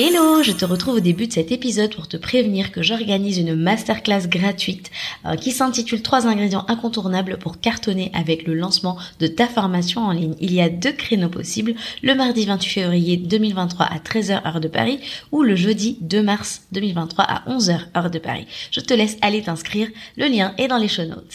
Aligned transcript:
Hello, 0.00 0.44
je 0.44 0.52
te 0.52 0.64
retrouve 0.64 0.94
au 0.94 1.00
début 1.00 1.26
de 1.26 1.32
cet 1.32 1.50
épisode 1.50 1.92
pour 1.92 2.06
te 2.06 2.16
prévenir 2.16 2.70
que 2.70 2.82
j'organise 2.82 3.38
une 3.38 3.56
masterclass 3.56 4.28
gratuite 4.28 4.92
euh, 5.26 5.34
qui 5.34 5.50
s'intitule 5.50 6.02
3 6.02 6.28
ingrédients 6.28 6.64
incontournables 6.68 7.36
pour 7.36 7.58
cartonner 7.58 8.12
avec 8.14 8.46
le 8.46 8.54
lancement 8.54 8.96
de 9.18 9.26
ta 9.26 9.48
formation 9.48 10.02
en 10.02 10.12
ligne. 10.12 10.36
Il 10.38 10.54
y 10.54 10.60
a 10.60 10.68
deux 10.68 10.92
créneaux 10.92 11.28
possibles, 11.28 11.74
le 12.04 12.14
mardi 12.14 12.46
28 12.46 12.70
février 12.70 13.16
2023 13.16 13.86
à 13.86 13.98
13h 13.98 14.46
heure 14.46 14.60
de 14.60 14.68
Paris 14.68 15.00
ou 15.32 15.42
le 15.42 15.56
jeudi 15.56 15.98
2 16.00 16.22
mars 16.22 16.62
2023 16.70 17.24
à 17.24 17.50
11h 17.50 17.80
heure 17.96 18.10
de 18.12 18.20
Paris. 18.20 18.46
Je 18.70 18.78
te 18.78 18.94
laisse 18.94 19.16
aller 19.20 19.42
t'inscrire, 19.42 19.88
le 20.16 20.26
lien 20.26 20.54
est 20.58 20.68
dans 20.68 20.78
les 20.78 20.86
show 20.86 21.06
notes. 21.06 21.34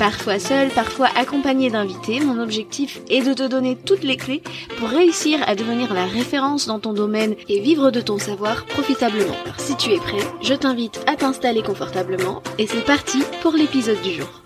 Parfois 0.00 0.38
seul, 0.38 0.70
parfois 0.70 1.08
accompagné 1.14 1.68
d'invités, 1.68 2.20
mon 2.20 2.42
objectif 2.42 3.02
est 3.10 3.20
de 3.20 3.34
te 3.34 3.46
donner 3.46 3.76
toutes 3.76 4.02
les 4.02 4.16
clés 4.16 4.42
pour 4.78 4.88
réussir 4.88 5.40
à 5.46 5.54
devenir 5.54 5.92
la 5.92 6.06
référence 6.06 6.66
dans 6.66 6.78
ton 6.78 6.94
domaine 6.94 7.34
et 7.50 7.60
vivre 7.60 7.90
de 7.90 8.00
ton 8.00 8.16
savoir 8.16 8.64
profitablement. 8.64 9.36
Alors 9.44 9.60
si 9.60 9.76
tu 9.76 9.92
es 9.92 9.98
prêt, 9.98 10.26
je 10.40 10.54
t'invite 10.54 11.04
à 11.06 11.16
t'installer 11.16 11.62
confortablement 11.62 12.42
et 12.56 12.66
c'est 12.66 12.86
parti 12.86 13.22
pour 13.42 13.52
l'épisode 13.52 14.00
du 14.00 14.14
jour. 14.14 14.39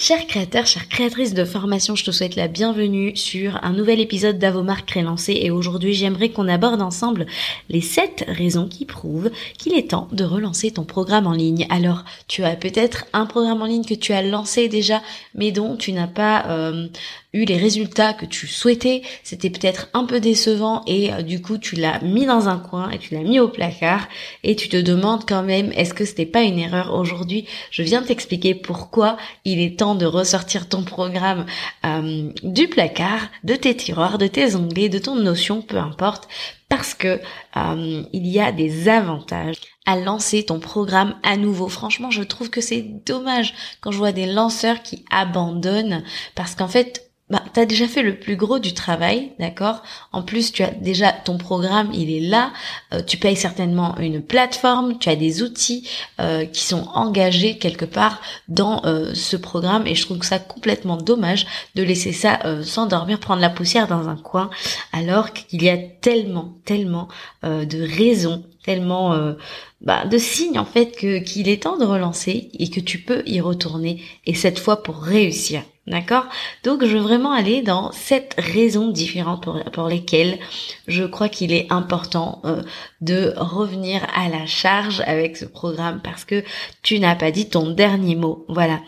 Chers 0.00 0.28
créateurs, 0.28 0.64
chères 0.64 0.88
créatrices 0.88 1.34
de 1.34 1.44
formation, 1.44 1.96
je 1.96 2.04
te 2.04 2.12
souhaite 2.12 2.36
la 2.36 2.46
bienvenue 2.46 3.16
sur 3.16 3.58
un 3.64 3.72
nouvel 3.72 3.98
épisode 3.98 4.38
d'Avomar 4.38 4.86
Crélancé 4.86 5.36
et 5.42 5.50
aujourd'hui 5.50 5.92
j'aimerais 5.92 6.28
qu'on 6.28 6.46
aborde 6.46 6.80
ensemble 6.80 7.26
les 7.68 7.80
7 7.80 8.26
raisons 8.28 8.68
qui 8.68 8.84
prouvent 8.84 9.32
qu'il 9.58 9.74
est 9.74 9.90
temps 9.90 10.06
de 10.12 10.22
relancer 10.22 10.70
ton 10.70 10.84
programme 10.84 11.26
en 11.26 11.32
ligne. 11.32 11.66
Alors 11.68 12.04
tu 12.28 12.44
as 12.44 12.54
peut-être 12.54 13.06
un 13.12 13.26
programme 13.26 13.60
en 13.60 13.66
ligne 13.66 13.84
que 13.84 13.94
tu 13.94 14.12
as 14.12 14.22
lancé 14.22 14.68
déjà 14.68 15.02
mais 15.34 15.50
dont 15.50 15.74
tu 15.74 15.92
n'as 15.92 16.06
pas 16.06 16.46
euh, 16.46 16.86
eu 17.32 17.44
les 17.44 17.58
résultats 17.58 18.14
que 18.14 18.24
tu 18.24 18.46
souhaitais, 18.46 19.02
c'était 19.22 19.50
peut-être 19.50 19.88
un 19.92 20.04
peu 20.04 20.18
décevant 20.18 20.82
et 20.86 21.12
euh, 21.12 21.22
du 21.22 21.42
coup 21.42 21.58
tu 21.58 21.76
l'as 21.76 22.00
mis 22.00 22.24
dans 22.24 22.48
un 22.48 22.58
coin 22.58 22.90
et 22.90 22.98
tu 22.98 23.14
l'as 23.14 23.22
mis 23.22 23.38
au 23.38 23.48
placard. 23.48 24.08
Et 24.44 24.56
tu 24.56 24.68
te 24.68 24.76
demandes 24.76 25.24
quand 25.28 25.42
même 25.42 25.72
est-ce 25.72 25.92
que 25.92 26.04
c'était 26.04 26.26
pas 26.26 26.42
une 26.42 26.58
erreur 26.58 26.94
aujourd'hui? 26.94 27.46
Je 27.70 27.82
viens 27.82 28.02
t'expliquer 28.02 28.54
pourquoi 28.54 29.18
il 29.44 29.60
est 29.60 29.78
temps 29.78 29.94
de 29.94 30.06
ressortir 30.06 30.68
ton 30.68 30.84
programme 30.84 31.44
euh, 31.84 32.30
du 32.42 32.68
placard, 32.68 33.28
de 33.44 33.54
tes 33.54 33.76
tiroirs, 33.76 34.18
de 34.18 34.26
tes 34.26 34.54
onglets, 34.54 34.88
de 34.88 34.98
ton 34.98 35.16
notion, 35.16 35.60
peu 35.60 35.76
importe, 35.76 36.28
parce 36.68 36.94
que 36.94 37.20
euh, 37.56 38.02
il 38.12 38.26
y 38.26 38.40
a 38.40 38.52
des 38.52 38.88
avantages 38.88 39.56
à 39.86 39.96
lancer 39.96 40.44
ton 40.44 40.60
programme 40.60 41.16
à 41.22 41.36
nouveau. 41.36 41.68
Franchement, 41.68 42.10
je 42.10 42.22
trouve 42.22 42.50
que 42.50 42.60
c'est 42.60 42.82
dommage 43.06 43.54
quand 43.80 43.90
je 43.90 43.98
vois 43.98 44.12
des 44.12 44.26
lanceurs 44.26 44.82
qui 44.82 45.04
abandonnent. 45.10 46.04
Parce 46.34 46.54
qu'en 46.54 46.68
fait, 46.68 47.10
bah, 47.30 47.42
tu 47.52 47.60
as 47.60 47.66
déjà 47.66 47.86
fait 47.86 48.02
le 48.02 48.18
plus 48.18 48.36
gros 48.36 48.58
du 48.58 48.72
travail, 48.72 49.32
d'accord? 49.38 49.82
En 50.12 50.22
plus, 50.22 50.50
tu 50.50 50.62
as 50.62 50.70
déjà 50.70 51.12
ton 51.12 51.36
programme, 51.36 51.90
il 51.92 52.10
est 52.10 52.26
là. 52.26 52.52
Euh, 52.94 53.02
tu 53.06 53.18
payes 53.18 53.36
certainement 53.36 53.96
une 53.98 54.22
plateforme, 54.22 54.98
tu 54.98 55.10
as 55.10 55.16
des 55.16 55.42
outils 55.42 55.86
euh, 56.20 56.46
qui 56.46 56.62
sont 56.62 56.88
engagés 56.94 57.58
quelque 57.58 57.84
part 57.84 58.22
dans 58.48 58.82
euh, 58.86 59.12
ce 59.14 59.36
programme 59.36 59.86
et 59.86 59.94
je 59.94 60.06
trouve 60.06 60.22
ça 60.22 60.38
complètement 60.38 60.96
dommage 60.96 61.46
de 61.74 61.82
laisser 61.82 62.12
ça 62.12 62.38
s'endormir, 62.62 63.20
prendre 63.20 63.42
la 63.42 63.50
poussière 63.50 63.88
dans 63.88 64.08
un 64.08 64.16
coin, 64.16 64.50
alors 64.92 65.32
qu'il 65.32 65.62
y 65.62 65.68
a 65.68 65.76
tellement, 65.76 66.54
tellement 66.64 67.08
de 67.42 67.96
raisons, 67.96 68.44
tellement 68.64 69.34
bah, 69.80 70.06
de 70.06 70.18
signes 70.18 70.58
en 70.58 70.64
fait 70.64 70.96
que 70.96 71.18
qu'il 71.18 71.48
est 71.48 71.62
temps 71.62 71.76
de 71.76 71.84
relancer 71.84 72.50
et 72.58 72.70
que 72.70 72.80
tu 72.80 72.98
peux 72.98 73.22
y 73.26 73.40
retourner 73.40 74.02
et 74.26 74.34
cette 74.34 74.58
fois 74.58 74.82
pour 74.82 74.96
réussir. 74.96 75.62
D'accord? 75.88 76.26
Donc 76.64 76.84
je 76.84 76.96
veux 76.96 77.02
vraiment 77.02 77.32
aller 77.32 77.62
dans 77.62 77.92
sept 77.92 78.34
raisons 78.36 78.88
différentes 78.90 79.48
pour, 79.72 79.88
lesquelles 79.88 80.38
je 80.86 81.04
crois 81.04 81.30
qu'il 81.30 81.52
est 81.52 81.66
important 81.70 82.42
euh, 82.44 82.62
de 83.00 83.32
revenir 83.36 84.06
à 84.14 84.28
la 84.28 84.44
charge 84.44 85.00
avec 85.06 85.38
ce 85.38 85.46
programme 85.46 86.00
parce 86.02 86.26
que 86.26 86.44
tu 86.82 86.98
n'as 87.00 87.14
pas 87.14 87.30
dit 87.30 87.48
ton 87.48 87.70
dernier 87.70 88.16
mot. 88.16 88.44
Voilà. 88.48 88.80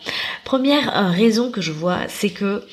Première 0.43 0.95
euh, 0.95 1.09
raison 1.09 1.49
que 1.49 1.61
je 1.61 1.71
vois, 1.71 2.01
c'est 2.07 2.29
que 2.29 2.63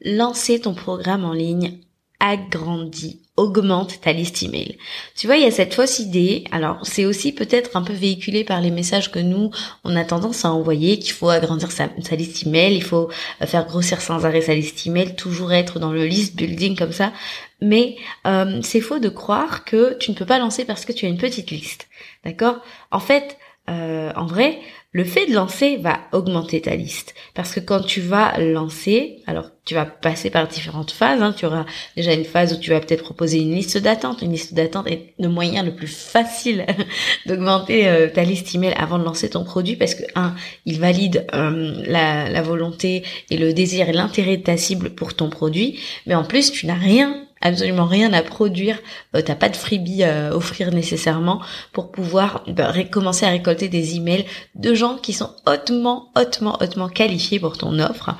lancer 0.00 0.60
ton 0.60 0.72
programme 0.72 1.24
en 1.24 1.34
ligne 1.34 1.78
agrandit 2.20 3.21
augmente 3.36 4.00
ta 4.00 4.12
liste 4.12 4.42
email. 4.42 4.76
Tu 5.16 5.26
vois, 5.26 5.36
il 5.36 5.42
y 5.42 5.46
a 5.46 5.50
cette 5.50 5.74
fausse 5.74 5.98
idée. 5.98 6.44
Alors, 6.52 6.78
c'est 6.82 7.06
aussi 7.06 7.32
peut-être 7.32 7.76
un 7.76 7.82
peu 7.82 7.94
véhiculé 7.94 8.44
par 8.44 8.60
les 8.60 8.70
messages 8.70 9.10
que 9.10 9.18
nous, 9.18 9.50
on 9.84 9.96
a 9.96 10.04
tendance 10.04 10.44
à 10.44 10.52
envoyer, 10.52 10.98
qu'il 10.98 11.12
faut 11.12 11.30
agrandir 11.30 11.70
sa, 11.72 11.88
liste 12.14 12.46
email, 12.46 12.74
il 12.74 12.82
faut 12.82 13.08
euh, 13.40 13.46
faire 13.46 13.66
grossir 13.66 14.00
sans 14.02 14.26
arrêt 14.26 14.42
sa 14.42 14.54
liste 14.54 14.86
email, 14.86 15.16
toujours 15.16 15.52
être 15.52 15.78
dans 15.78 15.92
le 15.92 16.04
list 16.04 16.36
building 16.36 16.76
comme 16.76 16.92
ça. 16.92 17.12
Mais 17.62 17.96
euh, 18.26 18.60
c'est 18.62 18.80
faux 18.80 18.98
de 18.98 19.08
croire 19.08 19.64
que 19.64 19.96
tu 19.98 20.10
ne 20.10 20.16
peux 20.16 20.26
pas 20.26 20.38
lancer 20.38 20.64
parce 20.64 20.84
que 20.84 20.92
tu 20.92 21.06
as 21.06 21.08
une 21.08 21.18
petite 21.18 21.50
liste. 21.50 21.88
D'accord? 22.24 22.60
En 22.90 23.00
fait, 23.00 23.38
euh, 23.70 24.12
en 24.16 24.26
vrai, 24.26 24.58
le 24.92 25.04
fait 25.04 25.26
de 25.26 25.32
lancer 25.32 25.78
va 25.78 26.00
augmenter 26.12 26.60
ta 26.60 26.76
liste. 26.76 27.14
Parce 27.34 27.54
que 27.54 27.60
quand 27.60 27.80
tu 27.80 28.02
vas 28.02 28.38
lancer, 28.38 29.22
alors 29.26 29.50
tu 29.64 29.74
vas 29.74 29.86
passer 29.86 30.28
par 30.28 30.46
différentes 30.46 30.90
phases. 30.90 31.22
Hein. 31.22 31.34
Tu 31.34 31.46
auras 31.46 31.64
déjà 31.96 32.12
une 32.12 32.26
phase 32.26 32.52
où 32.52 32.56
tu 32.56 32.70
vas 32.70 32.80
peut-être 32.80 33.02
proposer 33.02 33.38
une 33.38 33.54
liste 33.54 33.78
d'attente. 33.78 34.20
Une 34.20 34.32
liste 34.32 34.52
d'attente 34.52 34.86
est 34.88 35.14
le 35.18 35.28
moyen 35.28 35.62
le 35.62 35.74
plus 35.74 35.86
facile 35.86 36.66
d'augmenter 37.26 37.88
euh, 37.88 38.08
ta 38.08 38.22
liste 38.22 38.54
email 38.54 38.74
avant 38.76 38.98
de 38.98 39.04
lancer 39.04 39.30
ton 39.30 39.44
produit 39.44 39.76
parce 39.76 39.94
que 39.94 40.04
un, 40.14 40.34
il 40.66 40.78
valide 40.78 41.26
euh, 41.32 41.82
la, 41.86 42.28
la 42.28 42.42
volonté 42.42 43.02
et 43.30 43.38
le 43.38 43.54
désir 43.54 43.88
et 43.88 43.92
l'intérêt 43.92 44.36
de 44.36 44.42
ta 44.42 44.58
cible 44.58 44.90
pour 44.90 45.14
ton 45.14 45.30
produit. 45.30 45.80
Mais 46.06 46.14
en 46.14 46.24
plus, 46.24 46.52
tu 46.52 46.66
n'as 46.66 46.74
rien 46.74 47.26
absolument 47.42 47.86
rien 47.86 48.12
à 48.12 48.22
produire, 48.22 48.78
euh, 49.14 49.20
t'as 49.20 49.34
pas 49.34 49.48
de 49.48 49.56
freebie 49.56 50.04
à 50.04 50.34
offrir 50.34 50.72
nécessairement 50.72 51.40
pour 51.72 51.90
pouvoir 51.90 52.44
bah, 52.46 52.72
commencer 52.90 53.26
à 53.26 53.30
récolter 53.30 53.68
des 53.68 53.96
emails 53.96 54.24
de 54.54 54.74
gens 54.74 54.96
qui 54.96 55.12
sont 55.12 55.30
hautement, 55.46 56.10
hautement, 56.16 56.56
hautement 56.60 56.88
qualifiés 56.88 57.40
pour 57.40 57.58
ton 57.58 57.78
offre. 57.78 58.14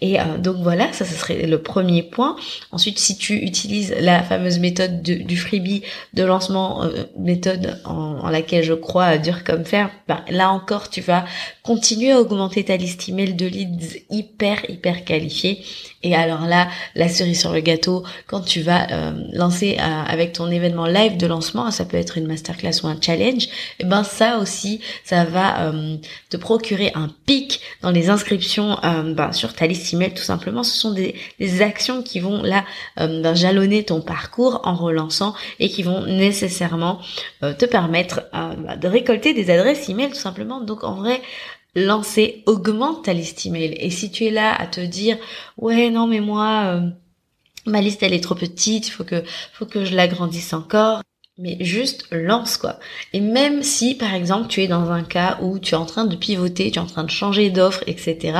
Et 0.00 0.18
euh, 0.18 0.38
donc 0.38 0.56
voilà, 0.56 0.92
ça, 0.92 1.04
ce 1.04 1.14
serait 1.14 1.46
le 1.46 1.62
premier 1.62 2.02
point. 2.02 2.36
Ensuite, 2.72 2.98
si 2.98 3.16
tu 3.16 3.34
utilises 3.36 3.94
la 4.00 4.22
fameuse 4.22 4.58
méthode 4.58 5.02
du 5.02 5.36
freebie 5.36 5.82
de 6.14 6.24
lancement, 6.24 6.84
euh, 6.84 7.04
méthode 7.18 7.78
en, 7.84 8.28
laquelle 8.28 8.64
je 8.64 8.72
crois 8.72 9.18
dur 9.18 9.44
comme 9.44 9.64
fer, 9.64 9.90
bah, 10.08 10.24
là 10.28 10.50
encore, 10.50 10.88
tu 10.88 11.00
vas 11.00 11.24
continuer 11.62 12.10
à 12.10 12.20
augmenter 12.20 12.64
ta 12.64 12.76
liste 12.76 13.08
email 13.08 13.34
de 13.34 13.46
leads 13.46 13.98
hyper, 14.10 14.68
hyper 14.68 15.04
qualifiés. 15.04 15.62
Et 16.02 16.16
alors 16.16 16.46
là, 16.46 16.68
la 16.96 17.08
cerise 17.08 17.38
sur 17.38 17.52
le 17.52 17.60
gâteau, 17.60 18.02
quand 18.26 18.40
tu 18.40 18.62
vas 18.62 18.90
euh, 18.90 19.12
lancer 19.32 19.76
euh, 19.78 20.02
avec 20.08 20.32
ton 20.32 20.50
événement 20.50 20.86
live 20.86 21.16
de 21.16 21.26
lancement, 21.26 21.70
ça 21.70 21.84
peut 21.84 21.96
être 21.96 22.18
une 22.18 22.26
masterclass 22.26 22.82
ou 22.82 22.88
un 22.88 23.00
challenge, 23.00 23.44
et 23.44 23.50
eh 23.80 23.84
ben 23.84 24.02
ça 24.02 24.38
aussi, 24.38 24.80
ça 25.04 25.24
va 25.24 25.68
euh, 25.68 25.96
te 26.30 26.36
procurer 26.36 26.90
un 26.94 27.08
pic 27.26 27.60
dans 27.82 27.92
les 27.92 28.10
inscriptions 28.10 28.78
ben, 28.82 29.32
sur 29.32 29.54
ta 29.54 29.66
liste 29.66 29.92
email 29.92 30.12
tout 30.12 30.22
simplement. 30.22 30.64
Ce 30.64 30.76
sont 30.76 30.92
des, 30.92 31.14
actions 31.62 32.02
qui 32.02 32.18
vont 32.18 32.42
là 32.42 32.64
ben, 32.96 33.34
jalonner 33.34 33.84
ton 33.84 34.00
parcours 34.00 34.60
en 34.64 34.74
relançant 34.74 35.34
et 35.60 35.68
qui 35.68 35.82
vont 35.82 36.06
nécessairement 36.06 37.00
te 37.40 37.64
permettre 37.64 38.22
ben, 38.32 38.76
de 38.76 38.88
récolter 38.88 39.34
des 39.34 39.50
adresses 39.50 39.88
email 39.88 40.08
tout 40.08 40.14
simplement. 40.14 40.60
Donc 40.60 40.82
en 40.84 40.94
vrai, 40.94 41.20
lancer 41.74 42.42
augmente 42.46 43.04
ta 43.04 43.12
liste 43.14 43.46
email. 43.46 43.74
Et 43.78 43.90
si 43.90 44.10
tu 44.10 44.24
es 44.26 44.30
là 44.30 44.54
à 44.54 44.66
te 44.66 44.80
dire 44.80 45.18
ouais 45.56 45.90
non 45.90 46.06
mais 46.06 46.20
moi 46.20 46.82
ma 47.66 47.80
liste 47.80 48.02
elle 48.02 48.12
est 48.14 48.22
trop 48.22 48.34
petite, 48.34 48.88
faut 48.88 49.04
que 49.04 49.22
faut 49.52 49.66
que 49.66 49.84
je 49.84 49.94
l'agrandisse 49.94 50.52
encore. 50.52 51.02
mais 51.38 51.56
juste 51.60 52.06
lance 52.10 52.56
quoi. 52.56 52.78
Et 53.12 53.20
même 53.20 53.62
si 53.62 53.94
par 53.94 54.14
exemple 54.14 54.48
tu 54.48 54.62
es 54.62 54.68
dans 54.68 54.90
un 54.90 55.02
cas 55.02 55.38
où 55.42 55.58
tu 55.58 55.74
es 55.74 55.76
en 55.78 55.86
train 55.86 56.04
de 56.04 56.16
pivoter, 56.16 56.70
tu 56.70 56.78
es 56.78 56.82
en 56.82 56.86
train 56.86 57.04
de 57.04 57.10
changer 57.10 57.50
d'offre, 57.50 57.82
etc. 57.86 58.38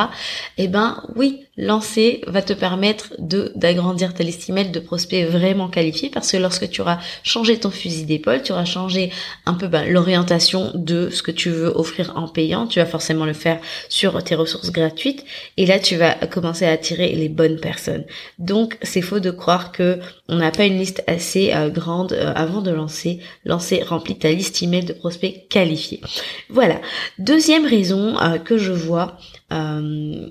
Eh 0.58 0.68
ben 0.68 1.02
oui, 1.16 1.46
lancer 1.56 2.22
va 2.26 2.40
te 2.40 2.54
permettre 2.54 3.12
de 3.18 3.52
d'agrandir 3.54 4.14
ta 4.14 4.24
liste 4.24 4.48
email 4.48 4.70
de 4.70 4.80
prospects 4.80 5.26
vraiment 5.26 5.68
qualifiés 5.68 6.08
parce 6.08 6.32
que 6.32 6.38
lorsque 6.38 6.70
tu 6.70 6.80
auras 6.80 6.98
changé 7.22 7.58
ton 7.58 7.70
fusil 7.70 8.04
d'épaule, 8.04 8.42
tu 8.42 8.52
auras 8.52 8.64
changé 8.64 9.10
un 9.44 9.54
peu 9.54 9.68
ben, 9.68 9.86
l'orientation 9.86 10.70
de 10.74 11.10
ce 11.10 11.22
que 11.22 11.30
tu 11.30 11.50
veux 11.50 11.68
offrir 11.76 12.12
en 12.16 12.26
payant. 12.26 12.66
Tu 12.66 12.78
vas 12.78 12.86
forcément 12.86 13.26
le 13.26 13.34
faire 13.34 13.60
sur 13.90 14.22
tes 14.24 14.34
ressources 14.34 14.72
gratuites 14.72 15.24
et 15.58 15.66
là 15.66 15.78
tu 15.78 15.96
vas 15.96 16.14
commencer 16.14 16.64
à 16.64 16.70
attirer 16.70 17.12
les 17.14 17.28
bonnes 17.28 17.60
personnes. 17.60 18.04
Donc 18.38 18.78
c'est 18.82 19.02
faux 19.02 19.20
de 19.20 19.30
croire 19.30 19.72
que 19.72 19.98
on 20.28 20.36
n'a 20.36 20.50
pas 20.50 20.64
une 20.64 20.78
liste 20.78 21.04
assez 21.06 21.52
euh, 21.52 21.68
grande 21.68 22.14
euh, 22.14 22.32
avant 22.34 22.62
de 22.62 22.70
lancer. 22.70 23.18
Lancer 23.44 23.82
remplit 23.82 24.18
ta 24.18 24.30
liste 24.30 24.62
email 24.62 24.86
de 24.86 24.94
prospects 24.94 25.46
qualifiés. 25.50 26.00
Voilà. 26.48 26.80
Deuxième 27.18 27.66
raison 27.66 28.18
euh, 28.18 28.38
que 28.38 28.56
je 28.56 28.72
vois 28.72 29.18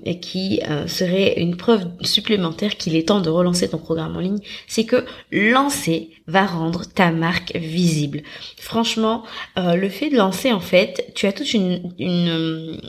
et 0.04 0.20
qui 0.20 0.60
serait 0.86 1.34
une 1.40 1.56
preuve 1.56 1.86
supplémentaire 2.00 2.76
qu'il 2.76 2.96
est 2.96 3.08
temps 3.08 3.20
de 3.20 3.30
relancer 3.30 3.68
ton 3.68 3.78
programme 3.78 4.16
en 4.16 4.20
ligne, 4.20 4.40
c'est 4.66 4.84
que 4.84 5.04
lancer 5.30 6.10
va 6.26 6.44
rendre 6.44 6.84
ta 6.84 7.10
marque 7.12 7.54
visible. 7.56 8.22
Franchement, 8.58 9.22
le 9.56 9.88
fait 9.88 10.10
de 10.10 10.16
lancer 10.16 10.52
en 10.52 10.60
fait, 10.60 11.12
tu 11.14 11.26
as 11.26 11.32
toute 11.32 11.54
une, 11.54 11.92
une 11.98 12.80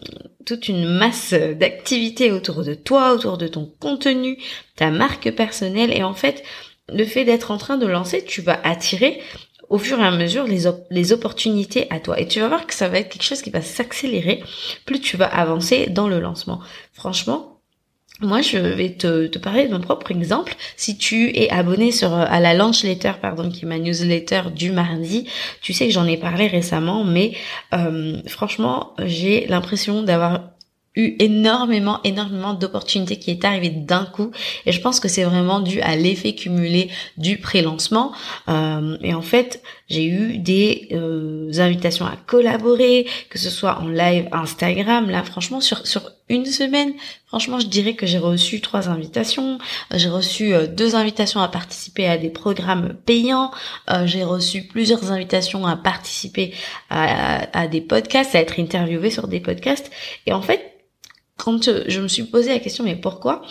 toute 0.46 0.68
une 0.68 0.86
masse 0.86 1.34
d'activités 1.34 2.32
autour 2.32 2.64
de 2.64 2.74
toi, 2.74 3.14
autour 3.14 3.38
de 3.38 3.48
ton 3.48 3.72
contenu, 3.80 4.38
ta 4.76 4.92
marque 4.92 5.32
personnelle 5.32 5.94
et 5.96 6.04
en 6.04 6.14
fait 6.14 6.44
le 6.90 7.06
fait 7.06 7.24
d'être 7.26 7.52
en 7.52 7.58
train 7.58 7.78
de 7.78 7.88
lancer, 7.88 8.24
tu 8.26 8.42
vas 8.42 8.60
attirer 8.64 9.22
au 9.70 9.78
fur 9.78 10.00
et 10.00 10.06
à 10.06 10.12
mesure 10.12 10.46
les, 10.46 11.12
opportunités 11.14 11.88
à 11.90 12.00
toi. 12.00 12.20
Et 12.20 12.28
tu 12.28 12.40
vas 12.40 12.48
voir 12.48 12.68
que 12.68 12.74
ça 12.74 12.90
va 12.90 13.00
être 13.00 13.10
quelque 13.10 13.24
chose 13.24 13.42
qui 13.42 13.50
va 13.50 13.62
s'accélérer 13.62 14.44
plus 14.86 15.00
tu 15.00 15.18
vas 15.18 15.28
avancer 15.28 15.88
dans 15.88 16.08
le 16.08 16.20
lancement. 16.20 16.60
Franchement, 16.94 17.54
moi, 18.20 18.42
je 18.42 18.58
vais 18.58 18.92
te, 18.92 19.28
te, 19.28 19.40
parler 19.40 19.68
de 19.68 19.74
mon 19.74 19.82
propre 19.82 20.12
exemple. 20.12 20.56
Si 20.78 20.98
tu 20.98 21.36
es 21.36 21.50
abonné 21.50 21.92
sur 21.92 22.14
à 22.14 22.40
la 22.40 22.54
launch 22.54 22.84
letter, 22.84 23.14
pardon, 23.22 23.50
qui 23.50 23.66
est 23.66 23.68
ma 23.68 23.80
newsletter 23.80 24.44
du 24.56 24.72
mardi, 24.72 25.28
tu 25.62 25.74
sais 25.74 25.88
que 25.88 25.94
j'en 25.94 26.06
ai 26.06 26.18
parlé 26.18 26.48
récemment, 26.48 27.04
mais 27.04 27.34
euh, 27.74 28.22
franchement, 28.28 28.94
j'ai 29.00 29.48
l'impression 29.48 30.04
d'avoir 30.04 30.53
eu 30.96 31.16
énormément, 31.20 32.00
énormément 32.04 32.54
d'opportunités 32.54 33.18
qui 33.18 33.32
est 33.32 33.46
arrivé 33.46 33.70
d'un 33.70 34.06
coup. 34.06 34.32
Et 34.66 34.72
je 34.72 34.80
pense 34.80 35.00
que 35.00 35.08
c'est 35.08 35.24
vraiment 35.24 35.60
dû 35.60 35.82
à 35.82 35.96
l'effet 35.96 36.36
cumulé 36.36 36.90
du 37.18 37.38
pré-lancement. 37.38 38.12
Euh, 38.48 38.98
et 39.02 39.14
en 39.14 39.22
fait, 39.22 39.64
j'ai 39.90 40.06
eu 40.06 40.38
des 40.38 40.90
euh, 40.92 41.52
invitations 41.58 42.06
à 42.06 42.16
collaborer, 42.28 43.08
que 43.30 43.40
ce 43.40 43.50
soit 43.50 43.80
en 43.80 43.88
live 43.88 44.28
Instagram. 44.32 45.10
Là, 45.10 45.24
franchement, 45.24 45.62
sur, 45.62 45.86
sur 45.88 46.12
une 46.30 46.46
semaine, 46.46 46.94
franchement, 47.26 47.60
je 47.60 47.68
dirais 47.68 47.96
que 47.96 48.06
j'ai 48.06 48.20
reçu 48.20 48.62
trois 48.62 48.88
invitations. 48.88 49.58
J'ai 49.96 50.10
reçu 50.10 50.54
euh, 50.54 50.68
deux 50.68 50.96
invitations 50.96 51.42
à 51.42 51.48
participer 51.48 52.08
à 52.08 52.20
des 52.20 52.30
programmes 52.30 52.94
payants. 53.06 53.52
j'ai 54.06 54.24
reçu 54.24 54.64
plusieurs 54.64 55.12
invitations 55.12 55.66
à 55.66 55.76
participer 55.76 56.54
à, 56.90 57.48
à 57.58 57.68
des 57.68 57.82
podcasts, 57.82 58.36
à 58.36 58.40
être 58.40 58.60
interviewé 58.60 59.10
sur 59.10 59.28
des 59.28 59.40
podcasts. 59.40 59.92
Et 60.26 60.34
en 60.34 60.42
fait, 60.42 60.74
quand 61.38 61.70
je 61.88 62.00
me 62.00 62.08
suis 62.08 62.24
posé 62.24 62.50
la 62.50 62.60
question 62.60 62.84
mais 62.84 62.96
pourquoi? 62.96 63.42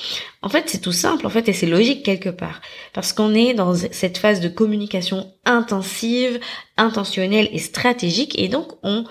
En 0.40 0.48
fait, 0.48 0.64
c'est 0.68 0.80
tout 0.80 0.92
simple 0.92 1.26
en 1.26 1.30
fait 1.30 1.48
et 1.48 1.52
c'est 1.52 1.66
logique 1.66 2.04
quelque 2.04 2.28
part. 2.28 2.60
Parce 2.92 3.12
qu'on 3.12 3.34
est 3.34 3.54
dans 3.54 3.74
cette 3.74 4.18
phase 4.18 4.40
de 4.40 4.48
communication 4.48 5.32
intensive, 5.44 6.40
intentionnelle 6.76 7.48
et 7.52 7.58
stratégique 7.58 8.38
et 8.38 8.48
donc 8.48 8.72
on 8.82 9.04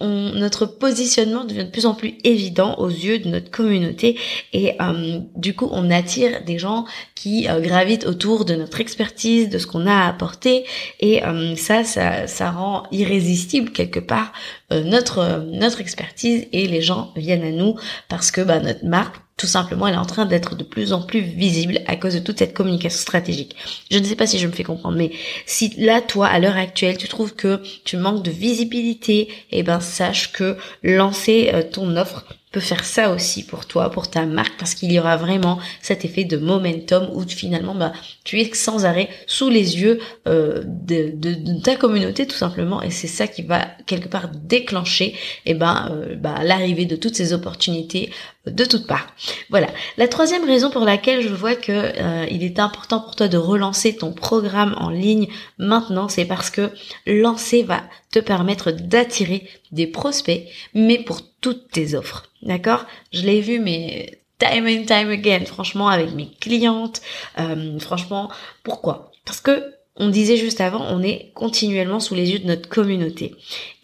notre 0.00 0.66
positionnement 0.66 1.44
devient 1.44 1.64
de 1.64 1.70
plus 1.70 1.86
en 1.86 1.94
plus 1.94 2.14
évident 2.24 2.76
aux 2.78 2.88
yeux 2.88 3.18
de 3.18 3.28
notre 3.28 3.50
communauté 3.50 4.18
et 4.52 4.72
euh, 4.80 5.20
du 5.36 5.54
coup 5.54 5.68
on 5.70 5.90
attire 5.90 6.44
des 6.44 6.58
gens 6.58 6.84
qui 7.14 7.48
euh, 7.48 7.60
gravitent 7.60 8.06
autour 8.06 8.44
de 8.44 8.54
notre 8.54 8.80
expertise, 8.80 9.48
de 9.48 9.58
ce 9.58 9.66
qu'on 9.66 9.86
a 9.86 9.92
à 9.92 10.08
apporter 10.08 10.64
et 11.00 11.24
euh, 11.24 11.56
ça, 11.56 11.84
ça, 11.84 12.26
ça 12.26 12.50
rend 12.50 12.84
irrésistible 12.90 13.70
quelque 13.70 14.00
part 14.00 14.32
notre 14.70 15.44
notre 15.52 15.80
expertise 15.80 16.46
et 16.52 16.66
les 16.66 16.82
gens 16.82 17.12
viennent 17.16 17.44
à 17.44 17.52
nous 17.52 17.76
parce 18.08 18.30
que 18.30 18.40
bah, 18.40 18.58
notre 18.58 18.84
marque 18.84 19.16
tout 19.36 19.46
simplement, 19.46 19.88
elle 19.88 19.94
est 19.94 19.98
en 19.98 20.06
train 20.06 20.26
d'être 20.26 20.54
de 20.54 20.62
plus 20.62 20.92
en 20.92 21.02
plus 21.02 21.20
visible 21.20 21.80
à 21.86 21.96
cause 21.96 22.14
de 22.14 22.20
toute 22.20 22.38
cette 22.38 22.54
communication 22.54 23.00
stratégique. 23.00 23.56
Je 23.90 23.98
ne 23.98 24.04
sais 24.04 24.14
pas 24.14 24.26
si 24.26 24.38
je 24.38 24.46
me 24.46 24.52
fais 24.52 24.62
comprendre, 24.62 24.96
mais 24.96 25.10
si 25.44 25.74
là, 25.76 26.00
toi, 26.00 26.28
à 26.28 26.38
l'heure 26.38 26.56
actuelle, 26.56 26.98
tu 26.98 27.08
trouves 27.08 27.34
que 27.34 27.60
tu 27.84 27.96
manques 27.96 28.22
de 28.22 28.30
visibilité, 28.30 29.28
eh 29.50 29.62
ben, 29.64 29.80
sache 29.80 30.30
que 30.32 30.56
lancer 30.82 31.50
euh, 31.52 31.62
ton 31.62 31.96
offre 31.96 32.24
peut 32.54 32.60
faire 32.60 32.84
ça 32.84 33.10
aussi 33.10 33.44
pour 33.44 33.66
toi, 33.66 33.90
pour 33.90 34.08
ta 34.08 34.26
marque, 34.26 34.56
parce 34.56 34.76
qu'il 34.76 34.92
y 34.92 35.00
aura 35.00 35.16
vraiment 35.16 35.58
cet 35.82 36.04
effet 36.04 36.22
de 36.22 36.36
momentum 36.36 37.10
où 37.12 37.22
finalement 37.28 37.74
bah, 37.74 37.92
tu 38.22 38.40
es 38.40 38.54
sans 38.54 38.84
arrêt 38.84 39.08
sous 39.26 39.50
les 39.50 39.80
yeux 39.80 39.98
euh, 40.28 40.62
de, 40.64 41.60
ta 41.62 41.74
communauté 41.74 42.28
tout 42.28 42.36
simplement, 42.36 42.80
et 42.80 42.90
c'est 42.90 43.08
ça 43.08 43.26
qui 43.26 43.42
va 43.42 43.66
quelque 43.86 44.08
part 44.08 44.28
déclencher 44.28 45.16
eh 45.46 45.54
ben, 45.54 45.88
euh, 45.90 46.14
bah, 46.14 46.44
l'arrivée 46.44 46.86
de 46.86 46.94
toutes 46.94 47.16
ces 47.16 47.32
opportunités 47.32 48.10
de 48.46 48.64
toutes 48.64 48.86
parts. 48.86 49.06
Voilà. 49.50 49.68
La 49.96 50.08
troisième 50.08 50.44
raison 50.44 50.70
pour 50.70 50.84
laquelle 50.84 51.22
je 51.22 51.34
vois 51.34 51.54
que 51.54 51.72
euh, 51.72 52.26
il 52.30 52.42
est 52.42 52.58
important 52.58 53.00
pour 53.00 53.16
toi 53.16 53.28
de 53.28 53.38
relancer 53.38 53.96
ton 53.96 54.12
programme 54.12 54.74
en 54.78 54.90
ligne 54.90 55.28
maintenant, 55.58 56.08
c'est 56.08 56.24
parce 56.26 56.50
que 56.50 56.70
lancer 57.06 57.62
va 57.62 57.82
te 58.12 58.18
permettre 58.18 58.70
d'attirer 58.70 59.48
des 59.72 59.86
prospects, 59.86 60.46
mais 60.74 60.98
pour 60.98 61.20
toutes 61.40 61.70
tes 61.70 61.94
offres. 61.94 62.30
D'accord? 62.42 62.84
Je 63.12 63.22
l'ai 63.22 63.40
vu, 63.40 63.58
mais 63.58 64.20
time 64.38 64.66
and 64.66 64.84
time 64.84 65.10
again, 65.10 65.44
franchement, 65.46 65.88
avec 65.88 66.12
mes 66.12 66.30
clientes. 66.40 67.00
Euh, 67.38 67.78
franchement, 67.78 68.30
pourquoi? 68.62 69.10
Parce 69.24 69.40
que 69.40 69.74
on 69.96 70.08
disait 70.08 70.36
juste 70.36 70.60
avant, 70.60 70.84
on 70.90 71.02
est 71.02 71.30
continuellement 71.34 72.00
sous 72.00 72.14
les 72.14 72.32
yeux 72.32 72.40
de 72.40 72.46
notre 72.46 72.68
communauté. 72.68 73.34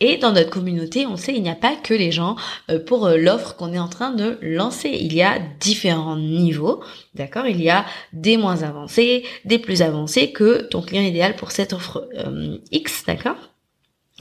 Et 0.01 0.17
dans 0.17 0.33
notre 0.33 0.51
communauté, 0.51 1.07
on 1.07 1.17
sait, 1.17 1.35
il 1.35 1.43
n'y 1.43 1.51
a 1.51 1.55
pas 1.55 1.77
que 1.77 1.95
les 1.95 2.11
gens 2.11 2.37
euh, 2.71 2.79
pour 2.79 3.07
euh, 3.07 3.17
l'offre 3.17 3.55
qu'on 3.57 3.73
est 3.73 3.79
en 3.79 3.89
train 3.89 4.11
de 4.11 4.39
lancer. 4.43 4.91
Il 4.91 5.15
y 5.15 5.23
a 5.23 5.39
différents 5.61 6.17
niveaux, 6.17 6.83
d'accord? 7.15 7.47
Il 7.47 7.63
y 7.63 7.71
a 7.71 7.85
des 8.13 8.37
moins 8.37 8.63
avancés, 8.63 9.25
des 9.45 9.59
plus 9.59 9.83
avancés 9.83 10.33
que 10.33 10.63
ton 10.63 10.83
client 10.83 11.03
idéal 11.03 11.37
pour 11.37 11.53
cette 11.53 11.73
offre 11.73 12.09
X, 12.73 13.05
d'accord? 13.07 13.37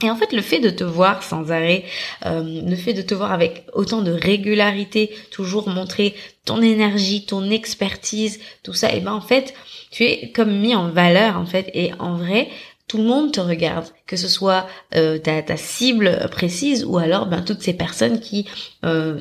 Et 0.02 0.10
en 0.10 0.16
fait, 0.16 0.32
le 0.32 0.42
fait 0.42 0.60
de 0.60 0.70
te 0.70 0.84
voir 0.84 1.22
sans 1.22 1.50
arrêt, 1.50 1.84
euh, 2.26 2.42
le 2.42 2.76
fait 2.76 2.92
de 2.94 3.02
te 3.02 3.14
voir 3.14 3.32
avec 3.32 3.64
autant 3.74 4.02
de 4.02 4.12
régularité, 4.12 5.10
toujours 5.30 5.68
montrer 5.68 6.14
ton 6.44 6.62
énergie, 6.62 7.26
ton 7.26 7.50
expertise, 7.50 8.40
tout 8.62 8.72
ça, 8.72 8.92
et 8.92 9.00
ben 9.00 9.12
en 9.12 9.20
fait, 9.20 9.54
tu 9.90 10.04
es 10.04 10.30
comme 10.30 10.58
mis 10.58 10.74
en 10.74 10.88
valeur 10.88 11.36
en 11.36 11.46
fait. 11.46 11.70
Et 11.74 11.92
en 11.98 12.16
vrai, 12.16 12.48
tout 12.88 12.98
le 12.98 13.04
monde 13.04 13.32
te 13.32 13.40
regarde, 13.40 13.86
que 14.06 14.16
ce 14.16 14.26
soit 14.26 14.66
euh, 14.96 15.18
ta, 15.18 15.42
ta, 15.42 15.56
cible 15.56 16.28
précise 16.30 16.84
ou 16.84 16.98
alors 16.98 17.26
ben, 17.26 17.42
toutes 17.42 17.62
ces 17.62 17.74
personnes 17.74 18.18
qui 18.18 18.46
euh 18.84 19.16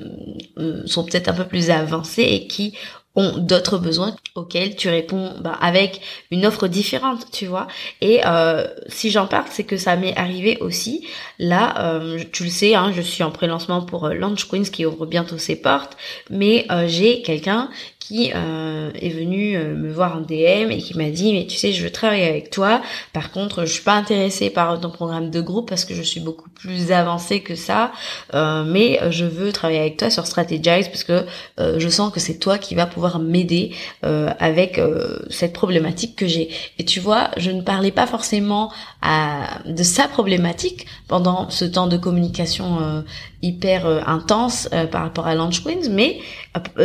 sont 0.86 1.04
peut-être 1.04 1.30
un 1.30 1.34
peu 1.34 1.46
plus 1.46 1.70
avancées 1.70 2.24
et 2.24 2.48
qui 2.48 2.74
ont 3.16 3.38
d'autres 3.38 3.78
besoins 3.78 4.16
auxquels 4.36 4.76
tu 4.76 4.88
réponds 4.88 5.34
bah, 5.42 5.58
avec 5.62 6.02
une 6.32 6.46
offre 6.46 6.68
différente, 6.68 7.26
tu 7.32 7.48
vois. 7.48 7.68
Et 8.02 8.22
euh, 8.26 8.68
si 8.88 9.10
j'en 9.10 9.28
parle, 9.28 9.46
c'est 9.50 9.64
que 9.64 9.78
ça 9.78 9.96
m'est 9.96 10.16
arrivé 10.16 10.58
aussi. 10.62 11.08
Là, 11.40 11.94
euh, 11.96 12.20
tu 12.32 12.44
le 12.44 12.50
sais, 12.50 12.76
hein, 12.76 12.92
je 12.96 13.02
suis 13.02 13.24
en 13.24 13.32
pré-lancement 13.32 13.82
pour 13.82 14.06
euh, 14.06 14.14
Launch 14.14 14.48
Queens 14.48 14.64
qui 14.72 14.86
ouvre 14.86 15.06
bientôt 15.06 15.38
ses 15.38 15.56
portes, 15.56 15.98
mais 16.30 16.68
j'ai 16.88 17.22
quelqu'un 17.22 17.70
qui 18.10 18.32
euh, 18.34 18.90
est 19.00 19.10
venu 19.10 19.56
euh, 19.56 19.76
me 19.76 19.92
voir 19.92 20.18
en 20.18 20.22
DM 20.22 20.72
et 20.72 20.80
qui 20.80 20.98
m'a 20.98 21.12
dit 21.12 21.32
mais 21.32 21.46
tu 21.46 21.58
sais 21.58 21.74
je 21.74 21.84
veux 21.84 21.92
travailler 21.92 22.28
avec 22.28 22.50
toi. 22.50 22.82
Par 23.14 23.32
contre 23.32 23.66
je 23.66 23.72
suis 23.72 23.84
pas 23.84 23.94
intéressée 23.94 24.50
par 24.50 24.80
ton 24.80 24.90
programme 24.90 25.30
de 25.30 25.42
groupe 25.42 25.70
parce 25.70 25.86
que 25.86 25.94
je 25.94 26.02
suis 26.02 26.20
beaucoup 26.20 26.50
plus 26.50 26.92
avancée 26.92 27.42
que 27.42 27.54
ça. 27.54 27.92
Euh, 28.34 28.64
mais 28.64 29.00
je 29.12 29.26
veux 29.26 29.52
travailler 29.52 29.80
avec 29.80 29.98
toi 29.98 30.10
sur 30.10 30.26
Strategize 30.26 30.88
parce 30.88 31.04
que 31.04 31.26
je 31.60 31.90
sens 31.90 32.12
que 32.12 32.20
c'est 32.20 32.40
toi 32.40 32.58
qui 32.58 32.74
va 32.74 32.88
pouvoir 32.88 33.20
m'aider 33.20 33.76
avec 34.02 34.82
cette 35.30 35.54
problématique 35.54 36.16
que 36.16 36.26
j'ai. 36.26 36.50
Et 36.80 36.86
tu 36.86 37.00
vois 37.00 37.30
je 37.38 37.52
ne 37.52 37.62
parlais 37.62 37.92
pas 37.92 38.08
forcément 38.08 38.72
à, 39.04 39.60
de 39.66 39.84
sa 39.84 40.08
problématique 40.08 40.88
pendant 41.08 41.50
ce 41.52 41.66
temps 41.66 41.88
de 41.88 41.98
communication 41.98 43.04
hyper 43.42 43.86
intense 44.08 44.70
par 44.92 45.04
rapport 45.04 45.28
à 45.28 45.36
Launch 45.36 45.64
Queens, 45.64 45.90
mais 45.90 46.20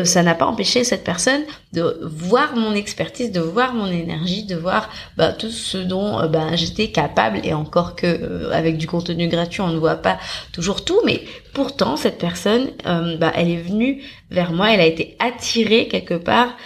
ça 0.04 0.22
n'a 0.22 0.34
pas 0.34 0.46
empêché 0.46 0.84
cette 0.84 1.04
personne 1.04 1.42
de 1.72 2.00
voir 2.02 2.54
mon 2.56 2.74
expertise, 2.74 3.32
de 3.32 3.40
voir 3.40 3.74
mon 3.74 3.86
énergie, 3.86 4.44
de 4.44 4.54
voir 4.54 4.88
bah, 5.16 5.32
tout 5.32 5.50
ce 5.50 5.78
dont 5.78 6.28
bah, 6.28 6.54
j'étais 6.54 6.88
capable 6.88 7.40
et 7.42 7.54
encore 7.54 7.96
que 7.96 8.50
avec 8.52 8.76
du 8.76 8.86
contenu 8.86 9.28
gratuit 9.28 9.62
on 9.62 9.68
ne 9.68 9.78
voit 9.78 9.96
pas 9.96 10.18
toujours 10.52 10.84
tout, 10.84 11.00
mais 11.04 11.22
pourtant 11.54 11.96
cette 11.96 12.18
personne, 12.18 12.70
bah, 12.84 13.32
elle 13.34 13.50
est 13.50 13.62
venue 13.62 14.02
vers 14.30 14.52
moi, 14.52 14.72
elle 14.72 14.80
a 14.80 14.86
été 14.86 15.16
attirée 15.18 15.88
quelque 15.88 16.14
part, 16.14 16.56